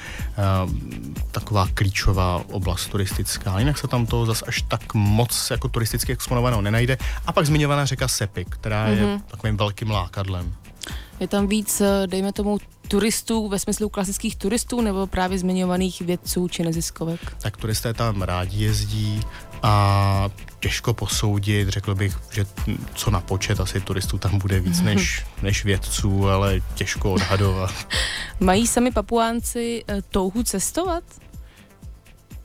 [1.32, 3.60] taková klíčová oblast turistická.
[3.60, 6.98] Jinak se tam to zase až tak moc jako turisticky exponovaného nenajde.
[7.26, 8.98] A pak zmiňovaná řeka Sepik, která mm-hmm.
[8.98, 9.22] je mhm.
[9.28, 10.54] takovým velkým lákadlem.
[11.19, 16.47] Je tam víc, eh, dejme tomu, turistů ve smyslu klasických turistů nebo právě zmiňovaných vědců
[16.47, 17.19] či neziskovek?
[17.41, 19.21] Tak turisté tam rádi jezdí
[19.63, 22.45] a těžko posoudit, řekl bych, že
[22.95, 27.73] co na počet asi turistů tam bude víc než, než vědců, ale těžko odhadovat.
[28.39, 31.03] Mají sami papuánci eh, touhu cestovat?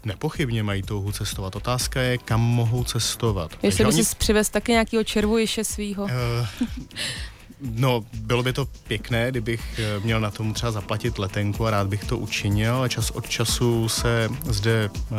[0.04, 1.56] Nepochybně mají touhu cestovat.
[1.56, 3.50] Otázka je, kam mohou cestovat.
[3.62, 4.04] Jestli by oni...
[4.04, 6.04] si přivez taky nějakého červojiše svýho.
[6.04, 6.10] Uh,
[7.70, 11.86] No, bylo by to pěkné, kdybych eh, měl na tom třeba zaplatit letenku a rád
[11.86, 15.18] bych to učinil, ale čas od času se zde uh,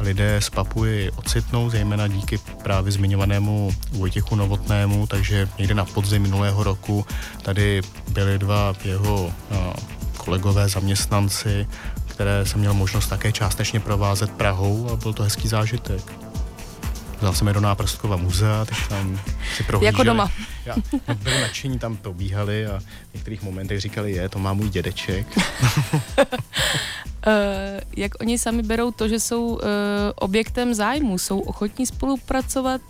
[0.00, 6.64] lidé z Papuji ocitnou, zejména díky právě zmiňovanému Vojtěchu Novotnému, takže někde na podzim minulého
[6.64, 7.06] roku
[7.42, 9.56] tady byli dva jeho uh,
[10.16, 11.66] kolegové zaměstnanci,
[12.06, 16.29] které jsem měl možnost také částečně provázet Prahou a byl to hezký zážitek.
[17.20, 19.20] Vzal jsem je do Náprostkova muzea, tak tam
[19.56, 19.86] si prohlíželi.
[19.86, 20.30] Jako doma.
[20.66, 20.76] Já,
[21.14, 22.80] byli nadšení, tam pobíhali a
[23.10, 25.26] v některých momentech říkali, je, to má můj dědeček.
[25.36, 26.24] uh,
[27.96, 29.60] jak oni sami berou to, že jsou uh,
[30.14, 32.80] objektem zájmu, jsou ochotní spolupracovat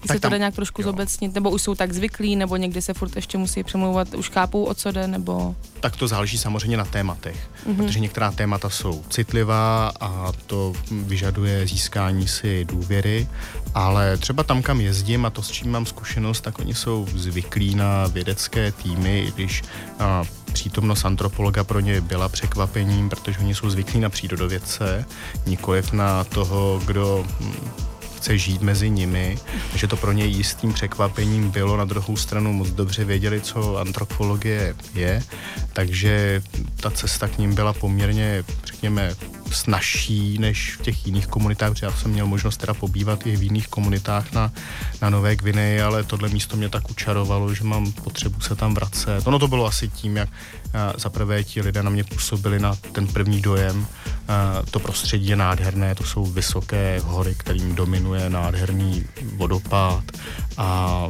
[0.00, 0.84] tak se to dá nějak trošku jo.
[0.84, 4.64] zobecnit, nebo už jsou tak zvyklí, nebo někdy se furt ještě musí přemlouvat, už chápou,
[4.64, 5.54] o co jde, nebo...
[5.80, 7.76] Tak to záleží samozřejmě na tématech, mm-hmm.
[7.76, 13.28] protože některá témata jsou citlivá a to vyžaduje získání si důvěry,
[13.74, 17.74] ale třeba tam, kam jezdím a to, s čím mám zkušenost, tak oni jsou zvyklí
[17.74, 19.62] na vědecké týmy, i když
[19.98, 25.04] a, přítomnost antropologa pro ně byla překvapením, protože oni jsou zvyklí na přírodovědce,
[25.46, 27.26] nikoliv na toho, kdo
[28.26, 29.38] chce žít mezi nimi,
[29.74, 31.76] že to pro ně jistým překvapením bylo.
[31.76, 35.22] Na druhou stranu moc dobře věděli, co antropologie je,
[35.72, 36.42] takže
[36.80, 39.14] ta cesta k ním byla poměrně, řekněme,
[39.50, 43.42] snažší než v těch jiných komunitách, protože já jsem měl možnost teda pobývat i v
[43.42, 44.52] jiných komunitách na,
[45.02, 49.26] na Nové Gvineji, ale tohle místo mě tak učarovalo, že mám potřebu se tam vracet.
[49.26, 50.28] Ono to bylo asi tím, jak
[50.96, 53.86] za prvé ti lidé na mě působili na ten první dojem.
[54.70, 59.04] To prostředí je nádherné, to jsou vysoké hory, kterým dominuje nádherný
[59.36, 60.04] vodopád
[60.56, 61.08] a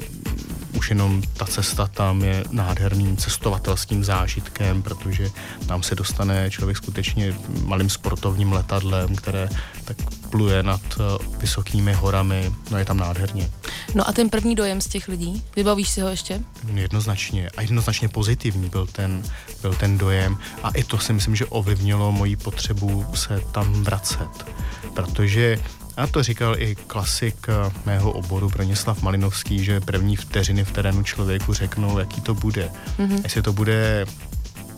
[0.77, 5.31] už jenom ta cesta tam je nádherným cestovatelským zážitkem, protože
[5.67, 7.35] tam se dostane člověk skutečně
[7.65, 9.49] malým sportovním letadlem, které
[9.85, 9.97] tak
[10.31, 13.51] pluje nad eh, vysokými horami, no je tam nádherně.
[13.95, 16.41] No a ten první dojem z těch lidí, vybavíš si ho ještě?
[16.75, 17.51] Jednoznačně.
[17.57, 19.23] A jednoznačně pozitivní byl ten,
[19.63, 20.39] byl ten dojem.
[20.63, 24.47] A i to si myslím, že ovlivnilo moji potřebu se tam vracet,
[24.95, 25.59] protože
[25.97, 31.03] a to říkal i klasik eh, mého oboru Bronislav Malinovský, že první vteřiny v terénu
[31.03, 32.71] člověku řeknou, jaký to bude.
[32.99, 33.21] Mm-hmm.
[33.23, 34.07] Jestli to bude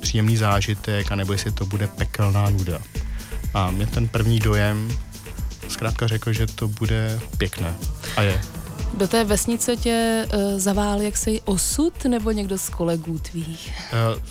[0.01, 2.79] příjemný zážitek, anebo jestli to bude pekelná nuda.
[3.55, 4.99] A mě ten první dojem
[5.69, 7.75] zkrátka řekl, že to bude pěkné.
[8.17, 8.41] A je.
[8.95, 13.73] Do té vesnice tě uh, zavál jaksi osud nebo někdo z kolegů tvých?
[14.13, 14.23] Uh,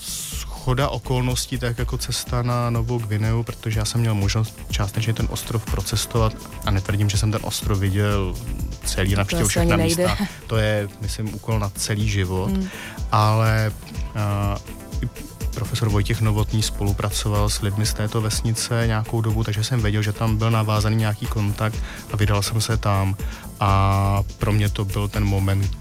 [0.68, 5.28] schoda okolností, tak jako cesta na Novou Gvineu, protože já jsem měl možnost částečně ten
[5.32, 6.34] ostrov procestovat
[6.66, 8.36] a netvrdím, že jsem ten ostrov viděl
[8.84, 10.18] celý, navštěvil všechna místa.
[10.48, 12.68] To je, myslím, úkol na celý život, hmm.
[13.12, 13.72] ale
[14.16, 15.10] uh,
[15.54, 20.14] profesor Vojtěch Novotný spolupracoval s lidmi z této vesnice nějakou dobu, takže jsem věděl, že
[20.14, 21.76] tam byl navázaný nějaký kontakt
[22.14, 23.16] a vydal jsem se tam
[23.60, 25.78] a pro mě to byl ten moment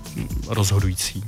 [0.48, 1.24] rozhodující.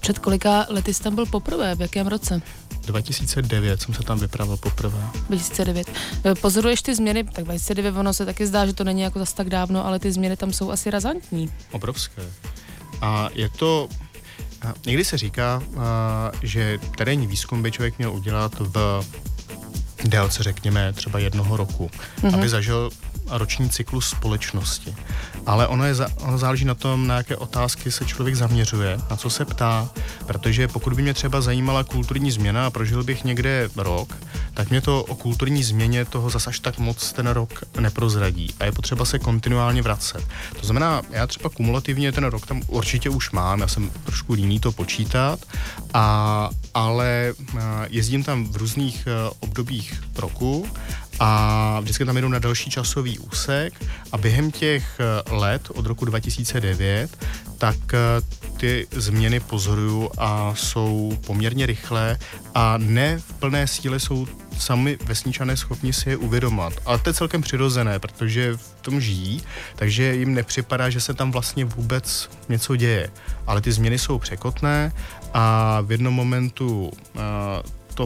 [0.00, 1.74] Před kolika lety jsi tam byl poprvé?
[1.74, 2.42] V jakém roce?
[2.86, 4.98] 2009 jsem se tam vypravil poprvé.
[5.28, 5.88] 2009.
[6.24, 9.34] Eh, pozoruješ ty změny, tak 2009 ono se taky zdá, že to není jako zase
[9.34, 11.50] tak dávno, ale ty změny tam jsou asi razantní.
[11.70, 12.22] Obrovské.
[13.00, 13.88] A je to,
[14.86, 15.62] někdy se říká,
[16.42, 19.04] že terénní výzkum by člověk měl udělat v
[20.04, 21.90] délce, řekněme, třeba jednoho roku,
[22.22, 22.34] mm-hmm.
[22.34, 22.90] aby zažil
[23.30, 24.94] roční cyklus společnosti.
[25.50, 29.30] Ale ono, je, ono záleží na tom, na jaké otázky se člověk zaměřuje, na co
[29.30, 29.90] se ptá,
[30.26, 34.16] protože pokud by mě třeba zajímala kulturní změna a prožil bych někde rok,
[34.54, 38.64] tak mě to o kulturní změně toho zase až tak moc ten rok neprozradí a
[38.64, 40.26] je potřeba se kontinuálně vracet.
[40.60, 44.60] To znamená, já třeba kumulativně ten rok tam určitě už mám, já jsem trošku líný
[44.60, 45.40] to počítat,
[45.94, 47.34] a, ale
[47.88, 49.10] jezdím tam v různých e,
[49.40, 50.66] obdobích roku
[51.20, 56.04] a vždycky tam jedu na další časový úsek a během těch eh, let od roku
[56.04, 57.26] 2009
[57.58, 57.98] tak eh,
[58.56, 62.18] ty změny pozoruju a jsou poměrně rychlé
[62.54, 64.26] a ne v plné síle jsou
[64.58, 66.72] sami vesničané schopni si je uvědomat.
[66.86, 69.42] Ale to je celkem přirozené, protože v tom žijí,
[69.76, 73.10] takže jim nepřipadá, že se tam vlastně vůbec něco děje.
[73.46, 74.92] Ale ty změny jsou překotné
[75.34, 77.20] a v jednom momentu uh,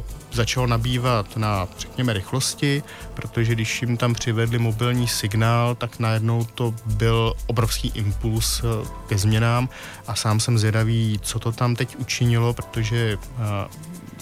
[0.00, 2.82] to začalo nabývat na, řekněme, rychlosti,
[3.14, 9.18] protože když jim tam přivedli mobilní signál, tak najednou to byl obrovský impuls eh, ke
[9.18, 9.68] změnám.
[10.06, 13.42] A sám jsem zvědavý, co to tam teď učinilo, protože eh,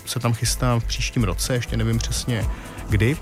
[0.06, 2.46] se tam chystám v příštím roce, ještě nevím přesně
[2.88, 3.16] kdy,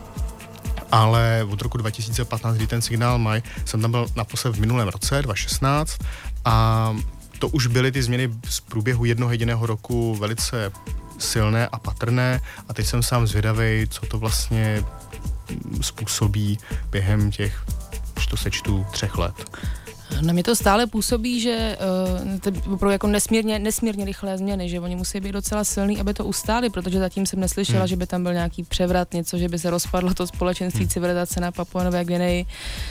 [0.92, 5.22] ale od roku 2015, kdy ten signál mají, jsem tam byl naposled v minulém roce,
[5.22, 5.98] 2016,
[6.44, 6.96] a
[7.38, 10.72] to už byly ty změny z průběhu jednoho jediného roku velice
[11.20, 14.84] silné a patrné a teď jsem sám zvědavý, co to vlastně
[15.80, 16.58] způsobí
[16.90, 17.64] během těch,
[18.14, 19.34] když to sečtu, třech let.
[20.20, 21.78] Na mě to stále působí, že
[22.32, 26.14] uh, to opravdu jako nesmírně, nesmírně rychlé změny, že oni musí být docela silný, aby
[26.14, 27.88] to ustáli, protože zatím jsem neslyšela, hmm.
[27.88, 30.90] že by tam byl nějaký převrat, něco, že by se rozpadlo to společenství hmm.
[30.90, 32.46] civilizace na Papua Nové Gvineji,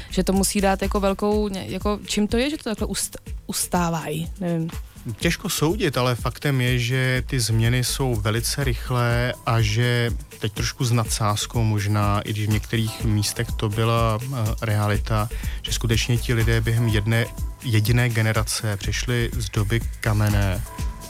[0.10, 4.32] že to musí dát jako velkou, jako čím to je, že to takhle ust, ustávají,
[4.39, 4.70] nevím.
[5.17, 10.86] Těžko soudit, ale faktem je, že ty změny jsou velice rychlé a že teď trošku
[10.86, 15.30] s nadsázkou možná, i když v některých místech to byla uh, realita,
[15.62, 17.26] že skutečně ti lidé během jedné
[17.63, 20.62] jediné generace přešli z doby kamenné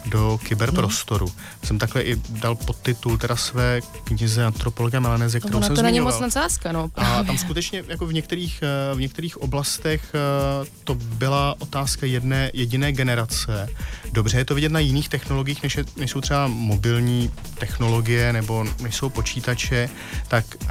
[0.06, 1.26] do kyberprostoru.
[1.26, 1.36] Hmm.
[1.64, 6.00] Jsem takhle i dal podtitul teda své knize Antropologa Melaneze, kterou no, jsem to není
[6.00, 6.88] moc nadsázka, no.
[6.88, 7.20] Právě.
[7.20, 12.52] A tam skutečně jako v některých, eh, v některých oblastech eh, to byla otázka jedné
[12.54, 13.70] jediné generace.
[14.12, 18.66] Dobře je to vidět na jiných technologiích, než, je, než jsou třeba mobilní technologie nebo
[18.82, 19.90] než jsou počítače,
[20.28, 20.70] tak uh,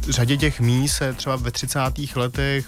[0.00, 1.80] v řadě těch míst se třeba ve 30.
[2.16, 2.66] letech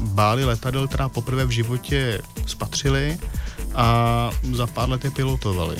[0.00, 3.18] báli letadel, která poprvé v životě spatřili
[3.74, 5.76] a za pár let je pilotovali.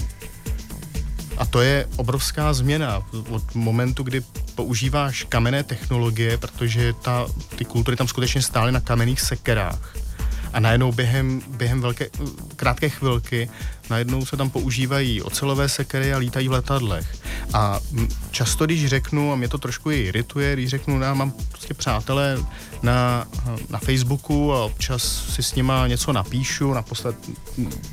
[1.37, 4.23] A to je obrovská změna od momentu, kdy
[4.55, 9.97] používáš kamenné technologie, protože ta, ty kultury tam skutečně stály na kamenných sekerách
[10.53, 12.09] a najednou během, během velké,
[12.57, 13.49] krátké chvilky
[13.91, 17.17] najednou se tam používají ocelové sekery a lítají v letadlech.
[17.53, 17.81] A
[18.31, 22.39] často, když řeknu, a mě to trošku i irituje, když řeknu, já mám prostě přátelé
[22.83, 23.27] na,
[23.69, 25.03] na Facebooku a občas
[25.35, 27.17] si s nima něco napíšu, naposled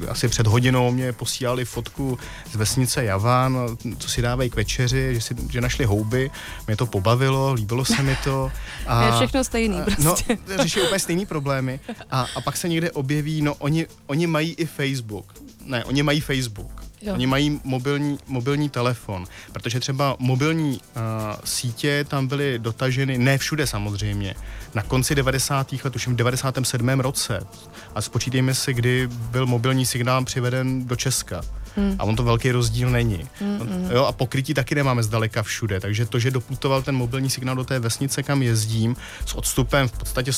[0.09, 2.19] asi před hodinou mě posílali fotku
[2.51, 3.57] z vesnice Javán,
[3.97, 6.31] co si dávají k večeři, že, si, že našli houby,
[6.67, 8.51] mě to pobavilo, líbilo se mi to.
[8.87, 10.37] A, je všechno stejný no, prostě.
[10.57, 11.79] No, řeší úplně stejný problémy.
[12.11, 15.33] A, a pak se někde objeví, no oni, oni mají i Facebook.
[15.65, 16.82] Ne, oni mají Facebook.
[17.03, 17.13] Jo.
[17.13, 21.01] Oni mají mobilní, mobilní telefon, protože třeba mobilní uh,
[21.43, 24.35] sítě tam byly dotaženy, ne všude samozřejmě,
[24.73, 25.73] na konci 90.
[25.83, 26.89] let, už v 97.
[26.89, 27.47] roce.
[27.95, 31.41] A spočítejme si, kdy byl mobilní signál přiveden do Česka.
[31.75, 31.95] Hmm.
[31.99, 33.29] A on to velký rozdíl není.
[33.39, 33.91] Hmm, hmm.
[33.91, 37.63] Jo, a pokrytí taky nemáme zdaleka všude, takže to, že doputoval ten mobilní signál do
[37.63, 40.33] té vesnice, kam jezdím, s odstupem v podstatě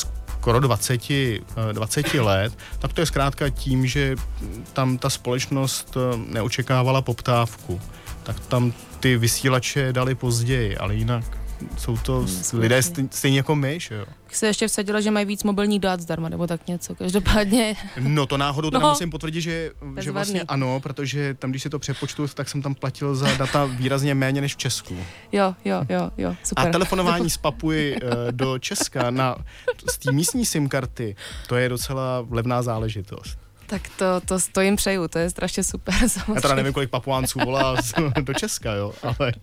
[0.46, 1.02] skoro 20,
[1.74, 4.16] 20 eh, let, tak to je zkrátka tím, že
[4.74, 7.82] tam ta společnost eh, neočekávala poptávku.
[8.24, 11.45] Tak tam ty vysílače dali později, ale jinak
[11.78, 15.80] jsou to lidé stejně jako my, že jo se ještě vsadila, že mají víc mobilních
[15.80, 16.96] dát zdarma, nebo tak něco.
[16.96, 17.76] Každopádně.
[18.00, 21.70] No to náhodou teda no, musím potvrdit, že, že vlastně ano, protože tam, když si
[21.70, 24.98] to přepočtu, tak jsem tam platil za data výrazně méně než v Česku.
[25.32, 26.68] Jo, jo, jo, jo, super.
[26.68, 29.36] A telefonování z Papuji uh, do Česka na,
[29.90, 31.16] z té místní SIM karty,
[31.48, 33.45] to je docela levná záležitost.
[33.68, 35.96] Tak to, to, to jim přeju, to je strašně super.
[36.10, 36.34] Samozřejmě.
[36.36, 37.76] Já teda nevím, kolik papuánců volá
[38.22, 39.34] do Česka, jo, ale...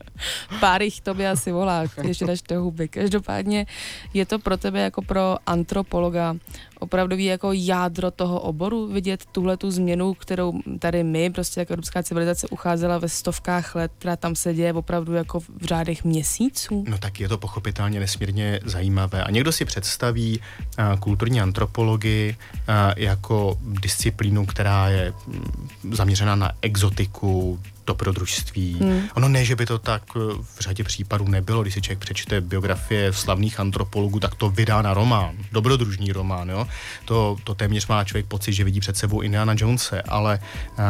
[0.61, 2.88] Pár jich tobě asi volá, ještě dáš do huby.
[2.88, 3.66] Každopádně
[4.14, 6.37] je to pro tebe jako pro antropologa
[6.82, 12.02] opravdový jako jádro toho oboru, vidět tuhle tu změnu, kterou tady my, prostě jako evropská
[12.02, 16.84] civilizace ucházela ve stovkách let, která tam se děje opravdu jako v řádech měsíců?
[16.88, 19.24] No tak je to pochopitelně nesmírně zajímavé.
[19.24, 26.50] A někdo si představí uh, kulturní antropologii uh, jako disciplínu, která je um, zaměřena na
[26.62, 28.76] exotiku, dobrodružství.
[28.80, 29.02] Hmm.
[29.14, 30.18] Ono ne, že by to tak eh,
[30.56, 34.94] v řadě případů nebylo, když si člověk přečte biografie slavných antropologů, tak to vydá na
[34.94, 36.68] román, dobrodružný román, jo.
[37.04, 40.38] To, to téměř má člověk pocit, že vidí před sebou Indiana Jonese, ale
[40.78, 40.84] uh,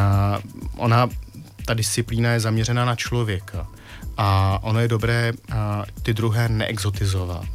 [0.77, 1.09] ona,
[1.67, 3.67] ta disciplína je zaměřená na člověka
[4.17, 5.57] a ono je dobré uh,
[6.03, 7.47] ty druhé neexotizovat.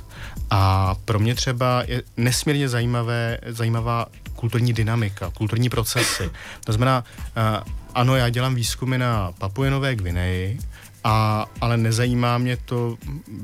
[0.50, 6.30] A pro mě třeba je nesmírně zajímavé, zajímavá kulturní dynamika, kulturní procesy.
[6.64, 7.04] To znamená,
[7.38, 10.60] uh, ano, já dělám výzkumy na Papujenové Gvineji,
[11.04, 12.98] a, ale nezajímá mě to,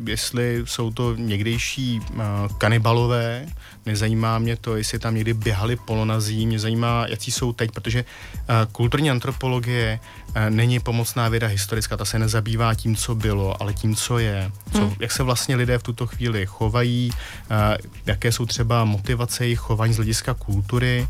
[0.06, 2.22] jestli jsou to někdejší uh,
[2.58, 3.46] kanibalové,
[3.86, 8.72] nezajímá mě to, jestli tam někdy běhali polonazí, mě zajímá, jaký jsou teď, protože uh,
[8.72, 13.96] kulturní antropologie uh, není pomocná věda historická, ta se nezabývá tím, co bylo, ale tím,
[13.96, 14.96] co je, co, hmm.
[15.00, 17.58] jak se vlastně lidé v tuto chvíli chovají, uh,
[18.06, 21.08] jaké jsou třeba motivace jejich chování z hlediska kultury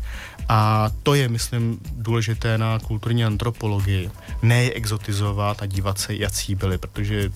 [0.48, 4.10] a to je, myslím, důležité na kulturní antropologii.
[4.42, 7.30] Ne je exotizovat a dívat se, jaký byli, protože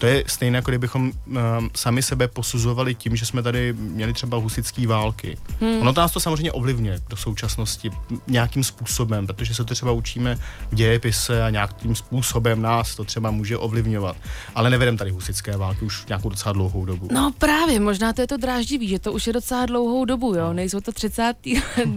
[0.00, 1.36] to je stejné, jako kdybychom uh,
[1.76, 5.38] sami sebe posuzovali tím, že jsme tady měli třeba husické války.
[5.60, 5.80] Hmm.
[5.80, 7.90] Ono to nás to samozřejmě ovlivňuje do současnosti
[8.26, 10.38] nějakým způsobem, protože se to třeba učíme
[10.70, 14.16] v dějepise a nějakým způsobem nás to třeba může ovlivňovat.
[14.54, 17.08] Ale nevedem tady husické války už nějakou docela dlouhou dobu.
[17.12, 20.44] No právě, možná to je to dráždivý, že to už je docela dlouhou dobu, jo.
[20.44, 20.52] No.
[20.52, 21.34] Nejsou to 30.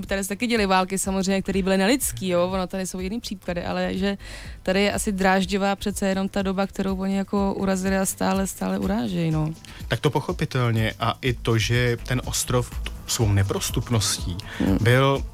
[0.04, 2.50] které se taky děly války samozřejmě, které byly nelidský, jo.
[2.54, 4.18] Ono tady jsou jiný případy, ale že
[4.64, 8.80] tady je asi dráždivá přece jenom ta doba, kterou oni jako urazili a stále, stále
[8.80, 9.54] urážejí, no.
[9.88, 12.72] Tak to pochopitelně a i to, že ten ostrov
[13.08, 14.38] svou neprostupností
[14.82, 15.26] byl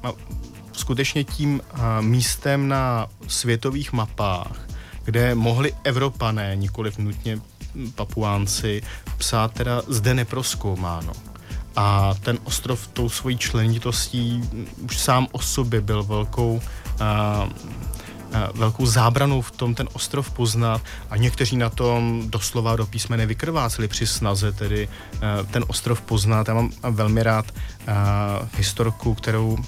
[0.72, 1.60] skutečně tím
[2.00, 4.68] místem na světových mapách,
[5.04, 7.38] kde mohli Evropané, nikoliv nutně
[7.94, 8.82] Papuánci,
[9.18, 11.12] psát teda zde neproskoumáno.
[11.76, 14.42] A ten ostrov tou svojí členitostí
[14.84, 16.60] už sám o sobě byl velkou
[18.54, 23.88] velkou zábranou v tom ten ostrov poznat a někteří na tom doslova do písmene vykrváceli
[23.88, 25.18] při snaze tedy eh,
[25.50, 26.48] ten ostrov poznat.
[26.48, 27.94] Já mám velmi rád eh,
[28.56, 29.58] historku, kterou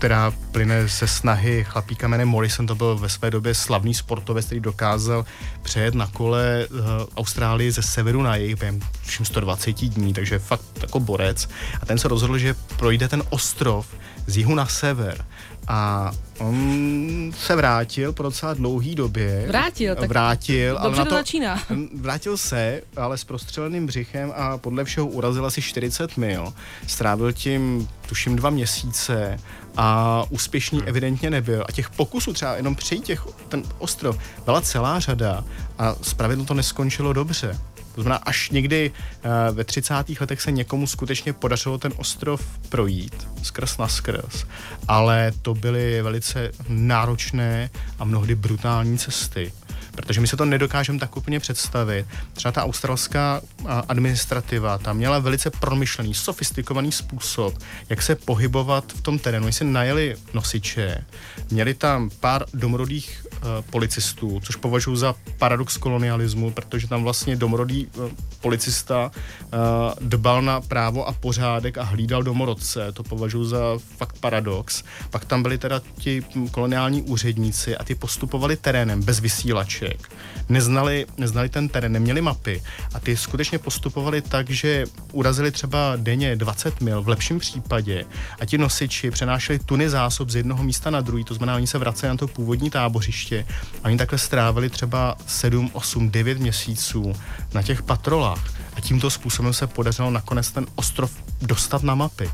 [0.00, 4.60] která plyne ze snahy chlapíka jménem Morrison, to byl ve své době slavný sportovec, který
[4.60, 5.24] dokázal
[5.62, 6.78] přejet na kole uh,
[7.16, 8.80] Austrálii ze severu na jih během
[9.22, 11.48] 120 dní, takže fakt jako borec.
[11.82, 13.86] A ten se rozhodl, že projde ten ostrov
[14.26, 15.24] z jihu na sever
[15.70, 19.44] a on se vrátil po docela dlouhý době.
[19.48, 21.62] Vrátil, tak vrátil, ale na to, začíná.
[21.94, 26.52] Vrátil se, ale s prostřeleným břichem a podle všeho urazil asi 40 mil.
[26.86, 29.38] Strávil tím, tuším, dva měsíce
[29.76, 30.88] a úspěšný hmm.
[30.88, 31.64] evidentně nebyl.
[31.68, 35.44] A těch pokusů třeba jenom přejít těch, ten ostrov byla celá řada
[35.78, 37.58] a zpravidlo to neskončilo dobře.
[37.94, 39.94] To znamená, až někdy uh, ve 30.
[40.20, 44.44] letech se někomu skutečně podařilo ten ostrov projít skrz na skrz,
[44.88, 49.52] ale to byly velice náročné a mnohdy brutální cesty
[50.00, 52.06] protože my se to nedokážeme tak úplně představit.
[52.32, 53.40] Třeba ta australská
[53.88, 59.44] administrativa tam měla velice promyšlený, sofistikovaný způsob, jak se pohybovat v tom terénu.
[59.44, 61.04] Oni si najeli nosiče,
[61.50, 63.24] měli tam pár domorodých
[63.70, 68.10] policistů, což považuji za paradox kolonialismu, protože tam vlastně domorodý uh,
[68.40, 69.58] policista uh,
[70.00, 72.92] dbal na právo a pořádek a hlídal domorodce.
[72.92, 74.84] To považuji za fakt paradox.
[75.10, 80.12] Pak tam byli teda ti koloniální úředníci a ty postupovali terénem bez vysílače člověk.
[80.48, 82.62] Neznali, neznali ten terén, neměli mapy
[82.94, 88.04] a ty skutečně postupovali tak, že urazili třeba denně 20 mil v lepším případě
[88.40, 91.78] a ti nosiči přenášeli tuny zásob z jednoho místa na druhý, to znamená, oni se
[91.78, 97.12] vraceli na to původní tábořiště a oni takhle strávili třeba 7, 8, 9 měsíců
[97.54, 98.44] na těch patrolách
[98.76, 101.12] a tímto způsobem se podařilo nakonec ten ostrov
[101.42, 102.30] dostat na mapy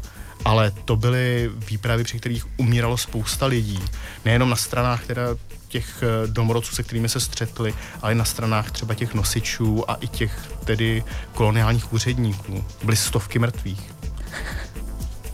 [0.46, 3.80] ale to byly výpravy, při kterých umíralo spousta lidí.
[4.24, 5.22] Nejenom na stranách, která
[5.68, 10.08] těch eh, domorodců, se kterými se střetli, ale na stranách třeba těch nosičů a i
[10.08, 12.64] těch tedy koloniálních úředníků.
[12.84, 13.94] Byly stovky mrtvých.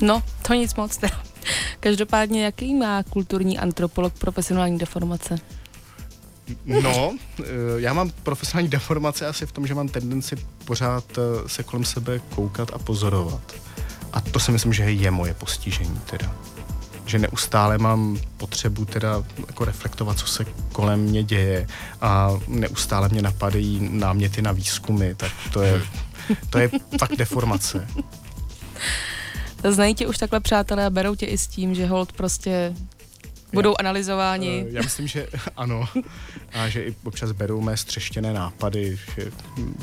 [0.00, 1.31] No, to nic moc teda.
[1.80, 5.38] Každopádně, jaký má kulturní antropolog profesionální deformace?
[6.64, 7.44] No, eh,
[7.76, 12.20] já mám profesionální deformace asi v tom, že mám tendenci pořád eh, se kolem sebe
[12.34, 13.52] koukat a pozorovat.
[14.12, 16.36] A to si myslím, že je moje postižení teda.
[17.06, 21.66] Že neustále mám potřebu teda jako reflektovat, co se kolem mě děje
[22.00, 25.82] a neustále mě napadají náměty na výzkumy, tak to je,
[26.50, 27.88] to je fakt deformace.
[29.70, 32.74] Znají tě už takhle přátelé a berou tě i s tím, že hold prostě
[33.52, 34.66] budou já, analyzováni.
[34.70, 35.26] Já myslím, že
[35.56, 35.84] ano.
[36.52, 39.30] A že i občas berou mé střeštěné nápady, že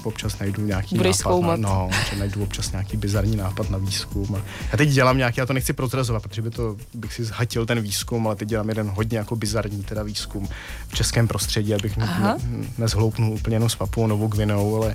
[0.03, 1.29] občas najdu nějaký Budeš nápad.
[1.29, 1.59] Zkoumat.
[1.59, 4.43] Na, no, že najdu občas nějaký bizarní nápad na výzkum.
[4.71, 7.81] Já teď dělám nějaký, já to nechci prozrazovat, protože by to, bych si zhatil ten
[7.81, 10.47] výzkum, ale teď dělám jeden hodně jako bizarní teda výzkum
[10.87, 12.37] v českém prostředí, abych ne,
[12.77, 14.93] nezhloupnul úplně jenom s Papou Novou Gvinou, ale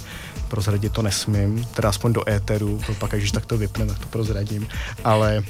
[0.49, 4.07] prozradit to nesmím, teda aspoň do éteru, to pak, když tak to vypne, tak to
[4.07, 4.69] prozradím.
[5.05, 5.43] Ale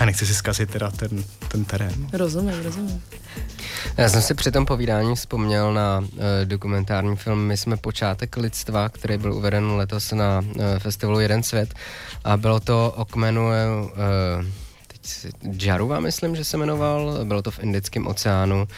[0.00, 2.08] a nechci si zkazit teda ten, ten terén.
[2.12, 3.02] Rozumím, rozumím.
[3.96, 6.08] Já jsem si při tom povídání vzpomněl na uh,
[6.44, 11.74] dokumentární film My jsme počátek lidstva, který byl uveden letos na uh, festivalu Jeden svět
[12.24, 14.46] a bylo to o kmenu uh,
[15.62, 18.68] Jaruva, myslím, že se jmenoval, bylo to v Indickém oceánu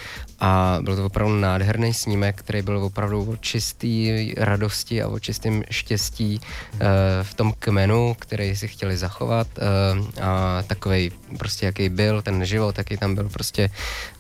[0.43, 5.63] a byl to opravdu nádherný snímek, který byl opravdu o čistý radosti a o čistém
[5.71, 6.79] štěstí uh,
[7.23, 9.47] v tom kmenu, který si chtěli zachovat.
[9.59, 13.71] Uh, a takový prostě jaký byl ten život, jaký tam byl prostě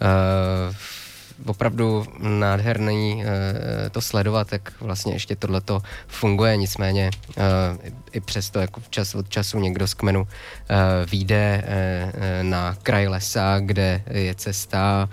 [0.01, 0.75] uh,
[1.47, 7.43] opravdu nádherný e, to sledovat, jak vlastně ještě tohleto funguje, nicméně e,
[8.13, 13.59] i přesto jako čas od času někdo z kmenu e, vyjde e, na kraj lesa,
[13.59, 15.09] kde je cesta,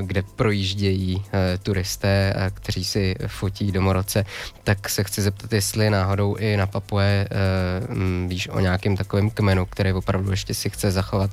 [0.00, 1.24] kde projíždějí
[1.62, 4.24] turisté, kteří si fotí domorodce,
[4.64, 7.28] tak se chci zeptat, jestli náhodou i na Papue
[8.26, 11.30] víš o nějakém takovém kmenu, který opravdu ještě si chce zachovat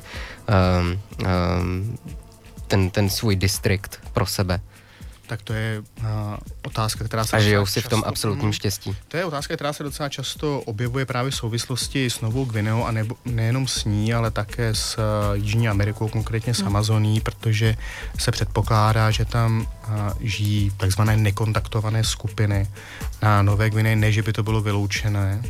[2.68, 4.60] ten, ten svůj distrikt pro sebe.
[5.28, 6.06] Tak to je uh,
[6.66, 7.38] otázka, která se...
[7.38, 8.96] A žijou si v tom absolutním štěstí.
[9.08, 12.92] To je otázka, která se docela často objevuje právě v souvislosti s Novou Gvineou a
[12.92, 15.04] nebo, nejenom s ní, ale také s uh,
[15.34, 16.68] Jižní Amerikou, konkrétně s mm.
[16.68, 17.76] Amazoní, protože
[18.20, 22.68] se předpokládá, že tam uh, žijí takzvané nekontaktované skupiny
[23.22, 25.42] na Nové Gvineji, ne, že by to bylo vyloučené,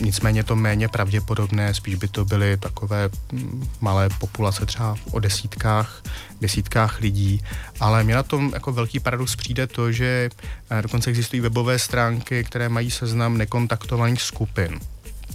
[0.00, 6.02] nicméně to méně pravděpodobné, spíš by to byly takové hm, malé populace třeba o desítkách,
[6.40, 7.42] desítkách lidí,
[7.80, 10.30] ale mě na tom jako velký paradox přijde to, že
[10.70, 14.80] eh, dokonce existují webové stránky, které mají seznam nekontaktovaných skupin.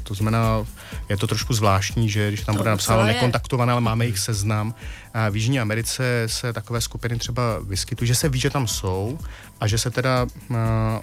[0.03, 0.65] To znamená,
[1.09, 4.73] je to trošku zvláštní, že když tam to bude napsáno nekontaktované, ale máme jich seznam.
[5.29, 9.19] V Jižní Americe se takové skupiny třeba vyskytují, že se ví, že tam jsou
[9.59, 10.57] a že se teda uh,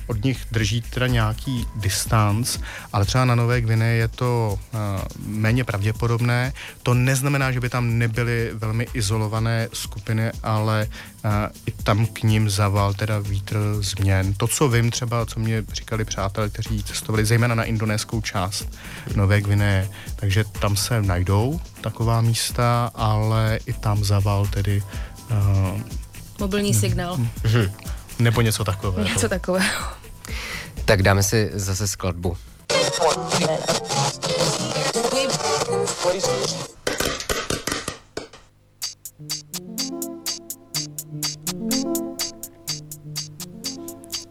[0.07, 2.59] od nich drží teda nějaký distanc,
[2.93, 4.81] ale třeba na Nové Gvine je to uh,
[5.27, 6.53] méně pravděpodobné.
[6.83, 10.89] To neznamená, že by tam nebyly velmi izolované skupiny, ale
[11.25, 11.31] uh,
[11.67, 14.35] i tam k ním zaval teda vítr změn.
[14.35, 18.69] To, co vím třeba, co mě říkali přátelé, kteří cestovali zejména na indonéskou část
[19.15, 24.83] Nové Gvine, takže tam se najdou taková místa, ale i tam zaval tedy
[25.31, 25.81] uh,
[26.41, 27.17] Mobilní signál.
[27.17, 27.29] Mm,
[28.19, 29.09] nebo něco takového.
[29.09, 29.85] Něco takového.
[30.85, 32.37] Tak dáme si zase skladbu.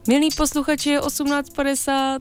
[0.08, 2.20] Milí posluchači, je 18.50.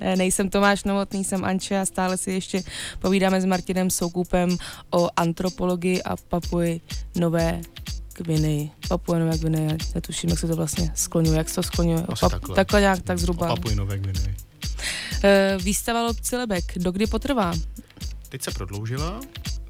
[0.00, 2.62] ne, nejsem Tomáš Novotný, jsem Anče a stále si ještě
[2.98, 4.56] povídáme s Martinem Soukupem
[4.90, 6.80] o antropologii a Papuji
[7.16, 7.60] Nové
[8.14, 12.02] Gviny, Papua Nové Gviny, netuším, jak se to vlastně skloňuje, jak se to skloňuje.
[12.08, 12.56] Asi takhle.
[12.56, 13.46] takhle nějak, tak zhruba.
[13.48, 14.34] Papui Nové Gviny.
[15.24, 17.52] E, výstava Lobci Lebek, dokdy potrvá?
[18.28, 19.20] Teď se prodloužila,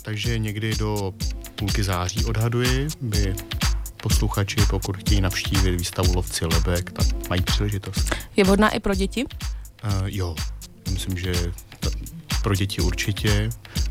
[0.02, 1.14] takže někdy do
[1.56, 3.34] půlky září odhaduji, by
[4.02, 8.14] posluchači, pokud chtějí navštívit výstavu Lovci Lebek, tak mají příležitost.
[8.36, 9.26] Je vhodná i pro děti?
[9.84, 10.36] Uh, jo,
[10.90, 11.32] myslím, že
[11.80, 11.90] to,
[12.42, 13.50] pro děti určitě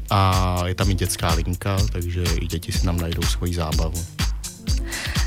[0.10, 4.06] a je tam i dětská linka, takže i děti si nám najdou svoji zábavu.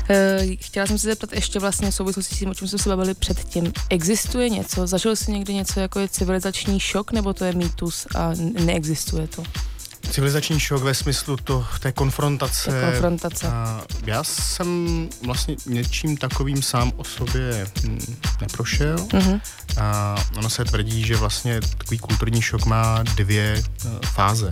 [0.09, 2.89] Eh, chtěla jsem se zeptat ještě vlastně v souvislosti s tím, o čem jsme se
[2.89, 3.73] bavili předtím.
[3.89, 4.87] Existuje něco?
[4.87, 8.31] Zažil jsi někdy něco jako je civilizační šok, nebo to je mýtus a
[8.65, 9.43] neexistuje to?
[10.11, 12.71] Civilizační šok ve smyslu to, té konfrontace.
[12.71, 13.47] Té konfrontace.
[13.47, 18.95] A já jsem vlastně něčím takovým sám o sobě hm, neprošel.
[18.95, 19.41] Mm-hmm.
[19.81, 24.51] A ono se tvrdí, že vlastně takový kulturní šok má dvě uh, fáze.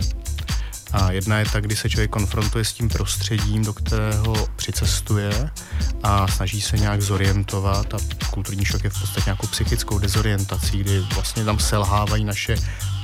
[0.92, 5.50] A jedna je ta, kdy se člověk konfrontuje s tím prostředím, do kterého přicestuje
[6.02, 7.98] a snaží se nějak zorientovat a
[8.30, 12.56] kulturní šok je v podstatě nějakou psychickou dezorientací, kdy vlastně tam selhávají naše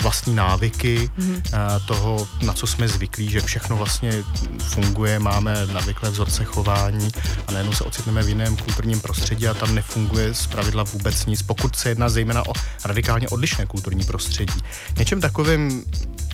[0.02, 1.42] vlastní návyky mm-hmm.
[1.86, 4.12] toho, na co jsme zvyklí, že všechno vlastně
[4.58, 7.08] funguje, máme navyklé vzorce chování
[7.46, 11.42] a najednou se ocitneme v jiném kulturním prostředí a tam nefunguje z pravidla vůbec nic,
[11.42, 12.52] pokud se jedná zejména o
[12.84, 14.60] radikálně odlišné kulturní prostředí.
[14.98, 15.84] Něčem takovým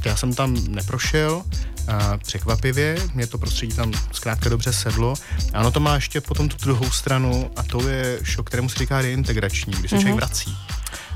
[0.05, 1.43] já jsem tam neprošel,
[1.89, 5.15] a překvapivě, mě to prostředí tam zkrátka dobře sedlo.
[5.55, 8.79] A ono to má ještě potom tu druhou stranu a to je šok, kterému se
[8.79, 9.99] říká reintegrační, kdy se mm-hmm.
[9.99, 10.57] člověk vrací.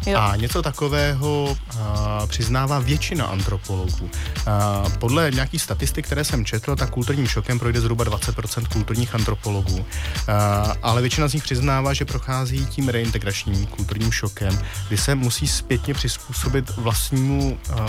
[0.06, 0.18] Jo.
[0.18, 4.10] A něco takového a, přiznává většina antropologů.
[4.46, 9.86] A, podle nějakých statistik, které jsem četl, tak kulturním šokem projde zhruba 20% kulturních antropologů.
[10.28, 15.48] A, ale většina z nich přiznává, že prochází tím reintegračním kulturním šokem, kdy se musí
[15.48, 17.86] zpětně přizpůsobit vlastnímu a,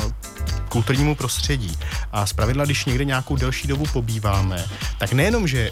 [0.69, 1.77] kulturnímu prostředí.
[2.11, 4.65] A zpravidla, když někde nějakou delší dobu pobýváme,
[4.99, 5.71] tak nejenom, že,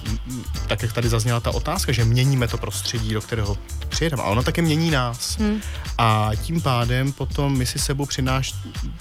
[0.67, 3.57] tak jak tady zazněla ta otázka, že měníme to prostředí, do kterého
[3.89, 5.37] přijedeme, ale ono také mění nás.
[5.37, 5.61] Hmm.
[5.97, 8.55] A tím pádem potom my si sebou přináš,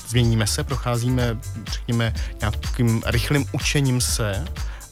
[0.09, 1.39] změníme se, procházíme,
[1.70, 4.45] řekněme, nějakým rychlým učením se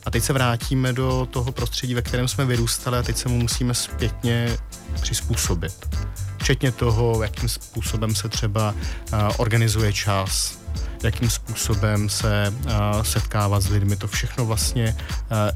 [0.05, 3.39] a teď se vrátíme do toho prostředí, ve kterém jsme vyrůstali a teď se mu
[3.39, 4.57] musíme zpětně
[5.01, 5.97] přizpůsobit.
[6.39, 8.75] Včetně toho, jakým způsobem se třeba
[9.13, 10.59] uh, organizuje čas,
[11.03, 13.97] jakým způsobem se uh, setkávat s lidmi.
[13.97, 14.97] To všechno vlastně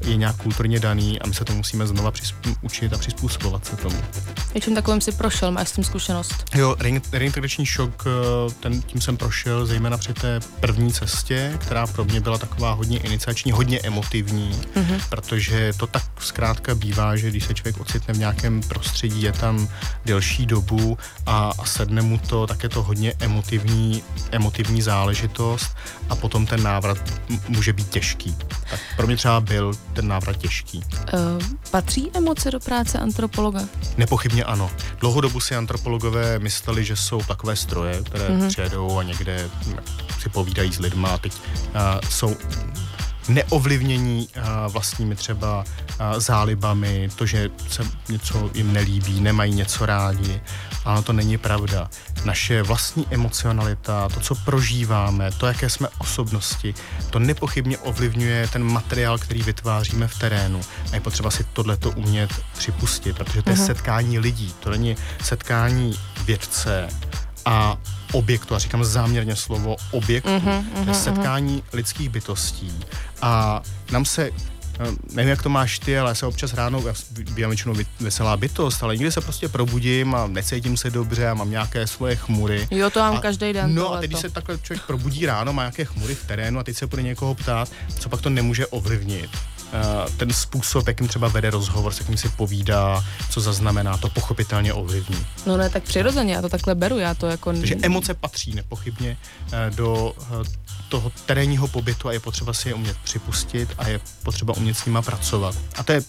[0.01, 2.11] uh, je nějak kulturně daný a my se to musíme znova
[2.61, 3.97] učit a přizpůsobovat se tomu.
[4.55, 6.45] Něčím takovým si prošel, máš s tím zkušenost?
[6.55, 6.75] Jo,
[7.11, 12.19] reintegrační šok, eh, ten, tím jsem prošel zejména při té první cestě, která pro mě
[12.19, 15.01] byla taková hodně iniciační, hodně emotivní, mm-hmm.
[15.09, 19.67] protože to tak zkrátka bývá, že když se člověk ocitne v nějakém prostředí, je tam
[20.05, 25.30] delší dobu a, a sedne mu to, tak je to hodně emotivní, emotivní záležitost
[26.09, 26.97] a potom ten návrat
[27.47, 28.35] může být těžký.
[28.69, 30.83] Tak pro mě třeba byl ten návrat těžký.
[31.13, 33.61] Uh, patří emoce do práce antropologa?
[33.97, 34.71] Nepochybně ano.
[34.99, 38.47] Dlouhodobu si antropologové mysleli, že jsou takové stroje, které mm-hmm.
[38.47, 39.49] přijedou a někde
[40.19, 42.35] si povídají s lidma a teď uh, jsou
[43.27, 45.63] neovlivnění uh, vlastními třeba
[46.17, 50.41] zálibami, to, že se něco jim nelíbí, nemají něco rádi.
[50.85, 51.89] Ale to není pravda.
[52.25, 56.73] Naše vlastní emocionalita, to, co prožíváme, to, jaké jsme osobnosti,
[57.09, 60.61] to nepochybně ovlivňuje ten materiál, který vytváříme v terénu.
[60.91, 63.65] A je potřeba si tohleto umět připustit, protože to je uh-huh.
[63.65, 65.93] setkání lidí, to není setkání
[66.25, 66.87] vědce,
[67.45, 67.77] a
[68.11, 71.75] objektu, a říkám záměrně slovo objektu, uh-huh, uh-huh, setkání uh-huh.
[71.75, 72.79] lidských bytostí.
[73.21, 73.61] A
[73.91, 74.29] nám se
[75.13, 78.83] nevím, jak to máš ty, ale já se občas ráno, já bývám většinou veselá bytost,
[78.83, 82.67] ale někdy se prostě probudím a necítím se dobře a mám nějaké svoje chmury.
[82.71, 83.75] Jo, to mám každý den.
[83.75, 86.63] No a teď, když se takhle člověk probudí ráno, má nějaké chmury v terénu a
[86.63, 89.29] teď se bude někoho ptát, co pak to nemůže ovlivnit.
[89.73, 94.73] Eh, ten způsob, jakým třeba vede rozhovor, s jakým si povídá, co zaznamená, to pochopitelně
[94.73, 95.25] ovlivní.
[95.45, 97.53] No ne, tak přirozeně, já to takhle beru, já to jako...
[97.53, 99.17] Takže emoce patří nepochybně
[99.51, 103.99] eh, do eh, toho terénního pobytu a je potřeba si je umět připustit a je
[104.23, 105.55] potřeba umět s nima pracovat.
[105.75, 106.01] A to je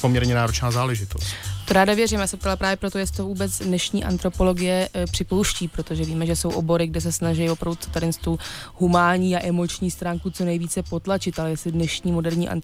[0.00, 1.26] poměrně náročná záležitost.
[1.64, 5.68] To ráda věřím, já se ptala právě proto, jestli to vůbec dnešní antropologie e, připouští,
[5.68, 8.38] protože víme, že jsou obory, kde se snaží opravdu tady tu
[8.74, 12.63] humánní a emoční stránku co nejvíce potlačit, ale jestli dnešní moderní antropologie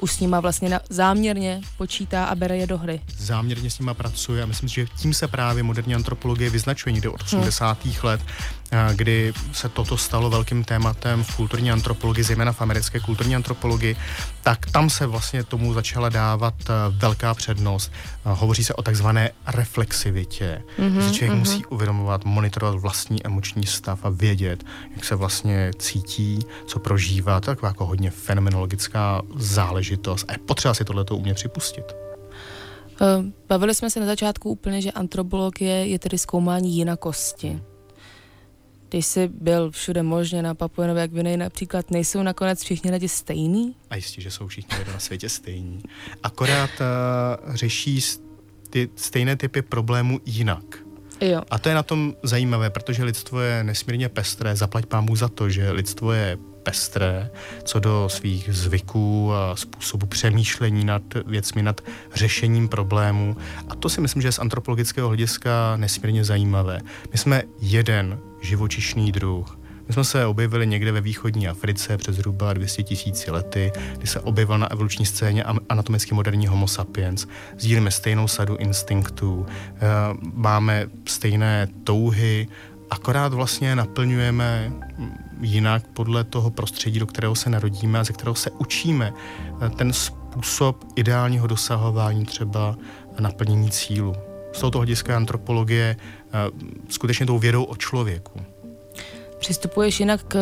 [0.00, 3.00] už s nima vlastně na, záměrně počítá a bere je do hry.
[3.18, 7.20] Záměrně s nima pracuje a myslím že tím se právě moderní antropologie vyznačuje někde od
[7.22, 7.84] 80.
[7.84, 7.94] Hmm.
[8.02, 8.20] let,
[8.94, 13.96] kdy se toto stalo velkým tématem v kulturní antropologii, zejména v americké kulturní antropologii,
[14.42, 17.92] tak tam se vlastně tomu začala dávat e, velká přednost.
[18.24, 21.38] Hovoří se o takzvané reflexivitě, mm-hmm, že člověk mm-hmm.
[21.38, 24.64] musí uvědomovat, monitorovat vlastní emoční stav a vědět,
[24.94, 27.40] jak se vlastně cítí, co prožívá.
[27.48, 31.84] Je jako hodně fenomenologická záležitost a je potřeba si tohleto umět připustit.
[33.00, 37.60] Eh, bavili jsme se na začátku úplně, že antropologie je tedy zkoumání jinakosti.
[38.88, 43.76] Když jsi byl všude možně na Papuenové Gvineji například, nejsou nakonec všichni lidi stejný?
[43.90, 45.82] A jistě, že jsou všichni lidé na světě stejní.
[46.22, 48.00] Akorát uh, řeší
[48.70, 50.64] ty stejné typy problémů jinak.
[51.20, 51.42] Jo.
[51.50, 54.56] A to je na tom zajímavé, protože lidstvo je nesmírně pestré.
[54.56, 57.30] Zaplať pámu za to, že lidstvo je pestré
[57.64, 61.80] co do svých zvyků a způsobu přemýšlení nad věcmi, nad
[62.14, 63.36] řešením problémů.
[63.68, 66.80] A to si myslím, že je z antropologického hlediska nesmírně zajímavé.
[67.12, 69.58] My jsme jeden živočišný druh.
[69.88, 74.20] My jsme se objevili někde ve východní Africe před zhruba 200 tisíci lety, kdy se
[74.20, 77.26] objevil na evoluční scéně anatomicky moderní homo sapiens.
[77.58, 79.80] Sdílíme stejnou sadu instinktů, eh,
[80.34, 82.48] máme stejné touhy,
[82.90, 84.72] akorát vlastně naplňujeme
[85.40, 89.12] jinak podle toho prostředí, do kterého se narodíme a ze kterého se učíme.
[89.76, 92.76] Ten způsob ideálního dosahování třeba
[93.20, 94.14] naplnění cílu.
[94.52, 95.96] Z tohoto hlediska antropologie
[96.88, 98.40] skutečně tou vědou o člověku.
[99.38, 100.36] Přistupuješ jinak k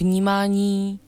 [0.00, 1.00] vnímání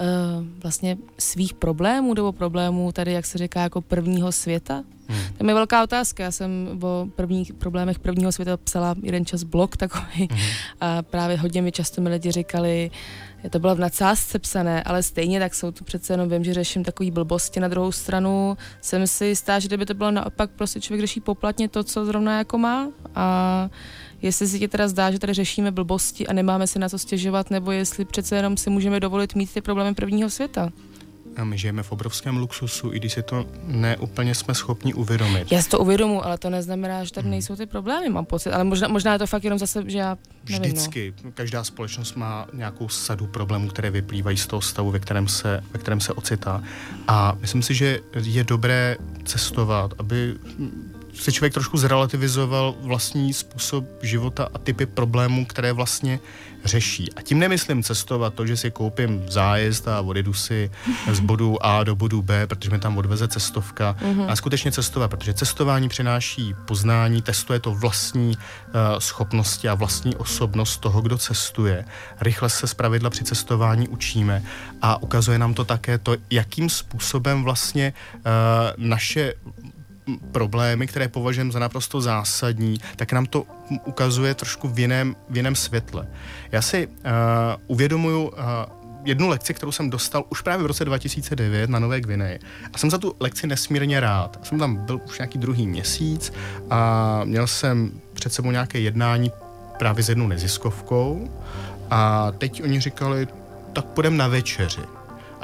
[0.00, 4.84] uh, vlastně svých problémů nebo problémů tady, jak se říká, jako prvního světa?
[5.08, 5.20] Hmm.
[5.38, 6.22] To je velká otázka.
[6.22, 10.40] Já jsem o prvních problémech prvního světa psala jeden čas blog takový hmm.
[10.80, 12.90] a právě hodně mi často mi lidi říkali,
[13.50, 16.84] to bylo v nadsázce psané, ale stejně tak jsou tu přece jenom vím, že řeším
[16.84, 17.60] takový blbosti.
[17.60, 21.68] Na druhou stranu jsem si jistá, že kdyby to bylo naopak, prostě člověk řeší poplatně
[21.68, 23.68] to, co zrovna jako má a
[24.22, 27.50] jestli si ti teda zdá, že tady řešíme blbosti a nemáme si na co stěžovat,
[27.50, 30.70] nebo jestli přece jenom si můžeme dovolit mít ty problémy prvního světa.
[31.36, 35.52] A my žijeme v obrovském luxusu, i když si to neúplně jsme schopni uvědomit.
[35.52, 37.30] Já si to uvědomu, ale to neznamená, že tady hmm.
[37.30, 38.50] nejsou ty problémy, mám pocit.
[38.50, 40.18] Ale možná, možná je to fakt jenom zase, že já
[40.48, 40.68] nevím, no.
[40.68, 41.14] Vždycky.
[41.24, 41.32] No.
[41.32, 45.78] Každá společnost má nějakou sadu problémů, které vyplývají z toho stavu, ve kterém se, ve
[45.78, 46.62] kterém se ocitá.
[47.08, 50.34] A myslím si, že je dobré cestovat, aby
[51.14, 56.20] si člověk trošku zrelativizoval vlastní způsob života a typy problémů, které vlastně
[56.64, 57.12] řeší.
[57.12, 60.70] A tím nemyslím cestovat to, že si koupím zájezd a odjedu si
[61.12, 63.96] z bodu A do bodu B, protože mi tam odveze cestovka.
[64.00, 64.30] Mm-hmm.
[64.30, 70.80] A skutečně cestovat, protože cestování přináší poznání, testuje to vlastní uh, schopnosti a vlastní osobnost
[70.80, 71.84] toho, kdo cestuje.
[72.20, 74.42] Rychle se zpravidla při cestování učíme
[74.82, 78.22] a ukazuje nám to také to, jakým způsobem vlastně uh,
[78.76, 79.34] naše
[80.32, 83.44] problémy, které považujeme za naprosto zásadní, tak nám to
[83.84, 86.06] ukazuje trošku v jiném, v jiném světle.
[86.52, 86.92] Já si uh,
[87.66, 88.34] uvědomuju uh,
[89.04, 92.38] jednu lekci, kterou jsem dostal už právě v roce 2009 na Nové Gvineji.
[92.72, 94.38] A jsem za tu lekci nesmírně rád.
[94.42, 96.32] Jsem tam byl už nějaký druhý měsíc
[96.70, 99.32] a měl jsem před sebou nějaké jednání
[99.78, 101.30] právě s jednou neziskovkou
[101.90, 103.28] a teď oni říkali,
[103.72, 104.80] tak půjdeme na večeři.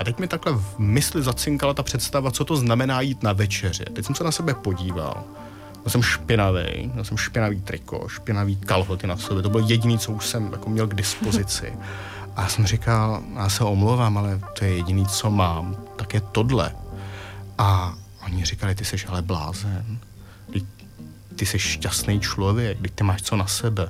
[0.00, 3.84] A teď mi takhle v mysli zacinkala ta představa, co to znamená jít na večeři.
[3.84, 5.24] Teď jsem se na sebe podíval.
[5.82, 9.42] Byl jsem špinavý, měl jsem špinavý triko, špinavý kalhoty na sobě.
[9.42, 11.72] To bylo jediné, co už jsem jako měl k dispozici.
[12.36, 16.20] A já jsem říkal, já se omlouvám, ale to je jediné, co mám, tak je
[16.20, 16.74] tohle.
[17.58, 17.94] A
[18.26, 19.98] oni říkali, ty jsi ale blázen.
[20.52, 20.66] Ty,
[21.36, 23.88] ty jsi šťastný člověk, ty máš co na sebe.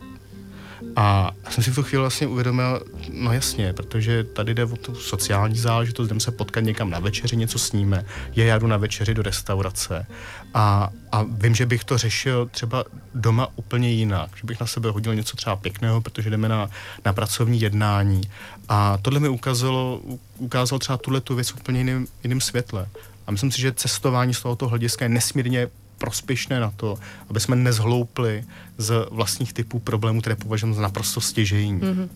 [0.96, 2.80] A jsem si v tu chvíli vlastně uvědomil,
[3.12, 7.36] no jasně, protože tady jde o tu sociální záležitost, jdeme se potkat někam na večeři,
[7.36, 8.04] něco sníme,
[8.34, 10.06] je já jdu na večeři do restaurace
[10.54, 14.90] a, a vím, že bych to řešil třeba doma úplně jinak, že bych na sebe
[14.90, 16.70] hodil něco třeba pěkného, protože jdeme na,
[17.04, 18.20] na pracovní jednání
[18.68, 20.00] a tohle mi ukázalo,
[20.38, 22.86] ukázalo třeba tuhle tu věc úplně jiným, jiným světle.
[23.26, 25.68] A myslím si, že cestování z tohoto hlediska je nesmírně
[26.00, 26.98] prospěšné na to,
[27.28, 28.44] aby jsme nezhloupli
[28.78, 31.80] z vlastních typů problémů, které považujeme za naprosto stěžejní.
[31.80, 32.08] Mm-hmm.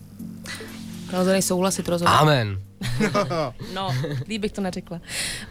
[1.11, 2.15] Rozhodně souhlasit rozhodně.
[2.15, 2.61] Amen.
[3.73, 3.95] no,
[4.27, 5.01] líp bych to neřekla.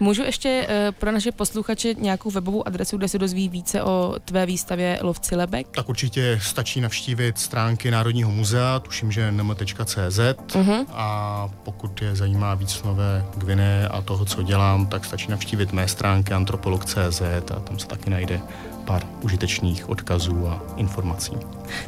[0.00, 4.46] Můžu ještě uh, pro naše posluchače nějakou webovou adresu, kde se dozví více o tvé
[4.46, 5.66] výstavě Lovci Lebek?
[5.68, 10.58] Tak určitě stačí navštívit stránky Národního muzea, tuším, že nm.cz uh-huh.
[10.58, 10.86] Mhm.
[10.92, 15.88] a pokud je zajímá víc nové Gvine a toho, co dělám, tak stačí navštívit mé
[15.88, 17.22] stránky antropolog.cz
[17.56, 18.40] a tam se taky najde
[18.84, 21.32] pár užitečných odkazů a informací.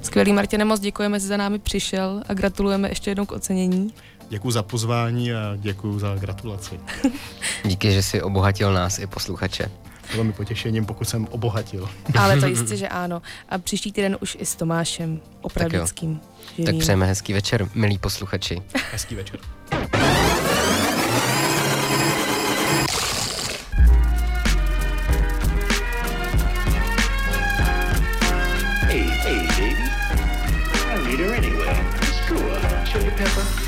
[0.02, 3.94] Skvělý, Martine, moc děkujeme, že za námi přišel a gratulujeme ještě jednou k ocenění.
[4.28, 6.80] Děkuji za pozvání a děkuji za gratulaci.
[7.64, 9.70] Díky, že jsi obohatil nás i posluchače.
[10.12, 11.88] Bylo mi potěšením, pokud jsem obohatil.
[12.18, 13.22] Ale to jistě, že ano.
[13.48, 16.20] A příští týden už i s Tomášem Opravdickým.
[16.56, 18.62] Tak, tak přejeme hezký večer, milí posluchači.
[18.92, 19.40] Hezký večer.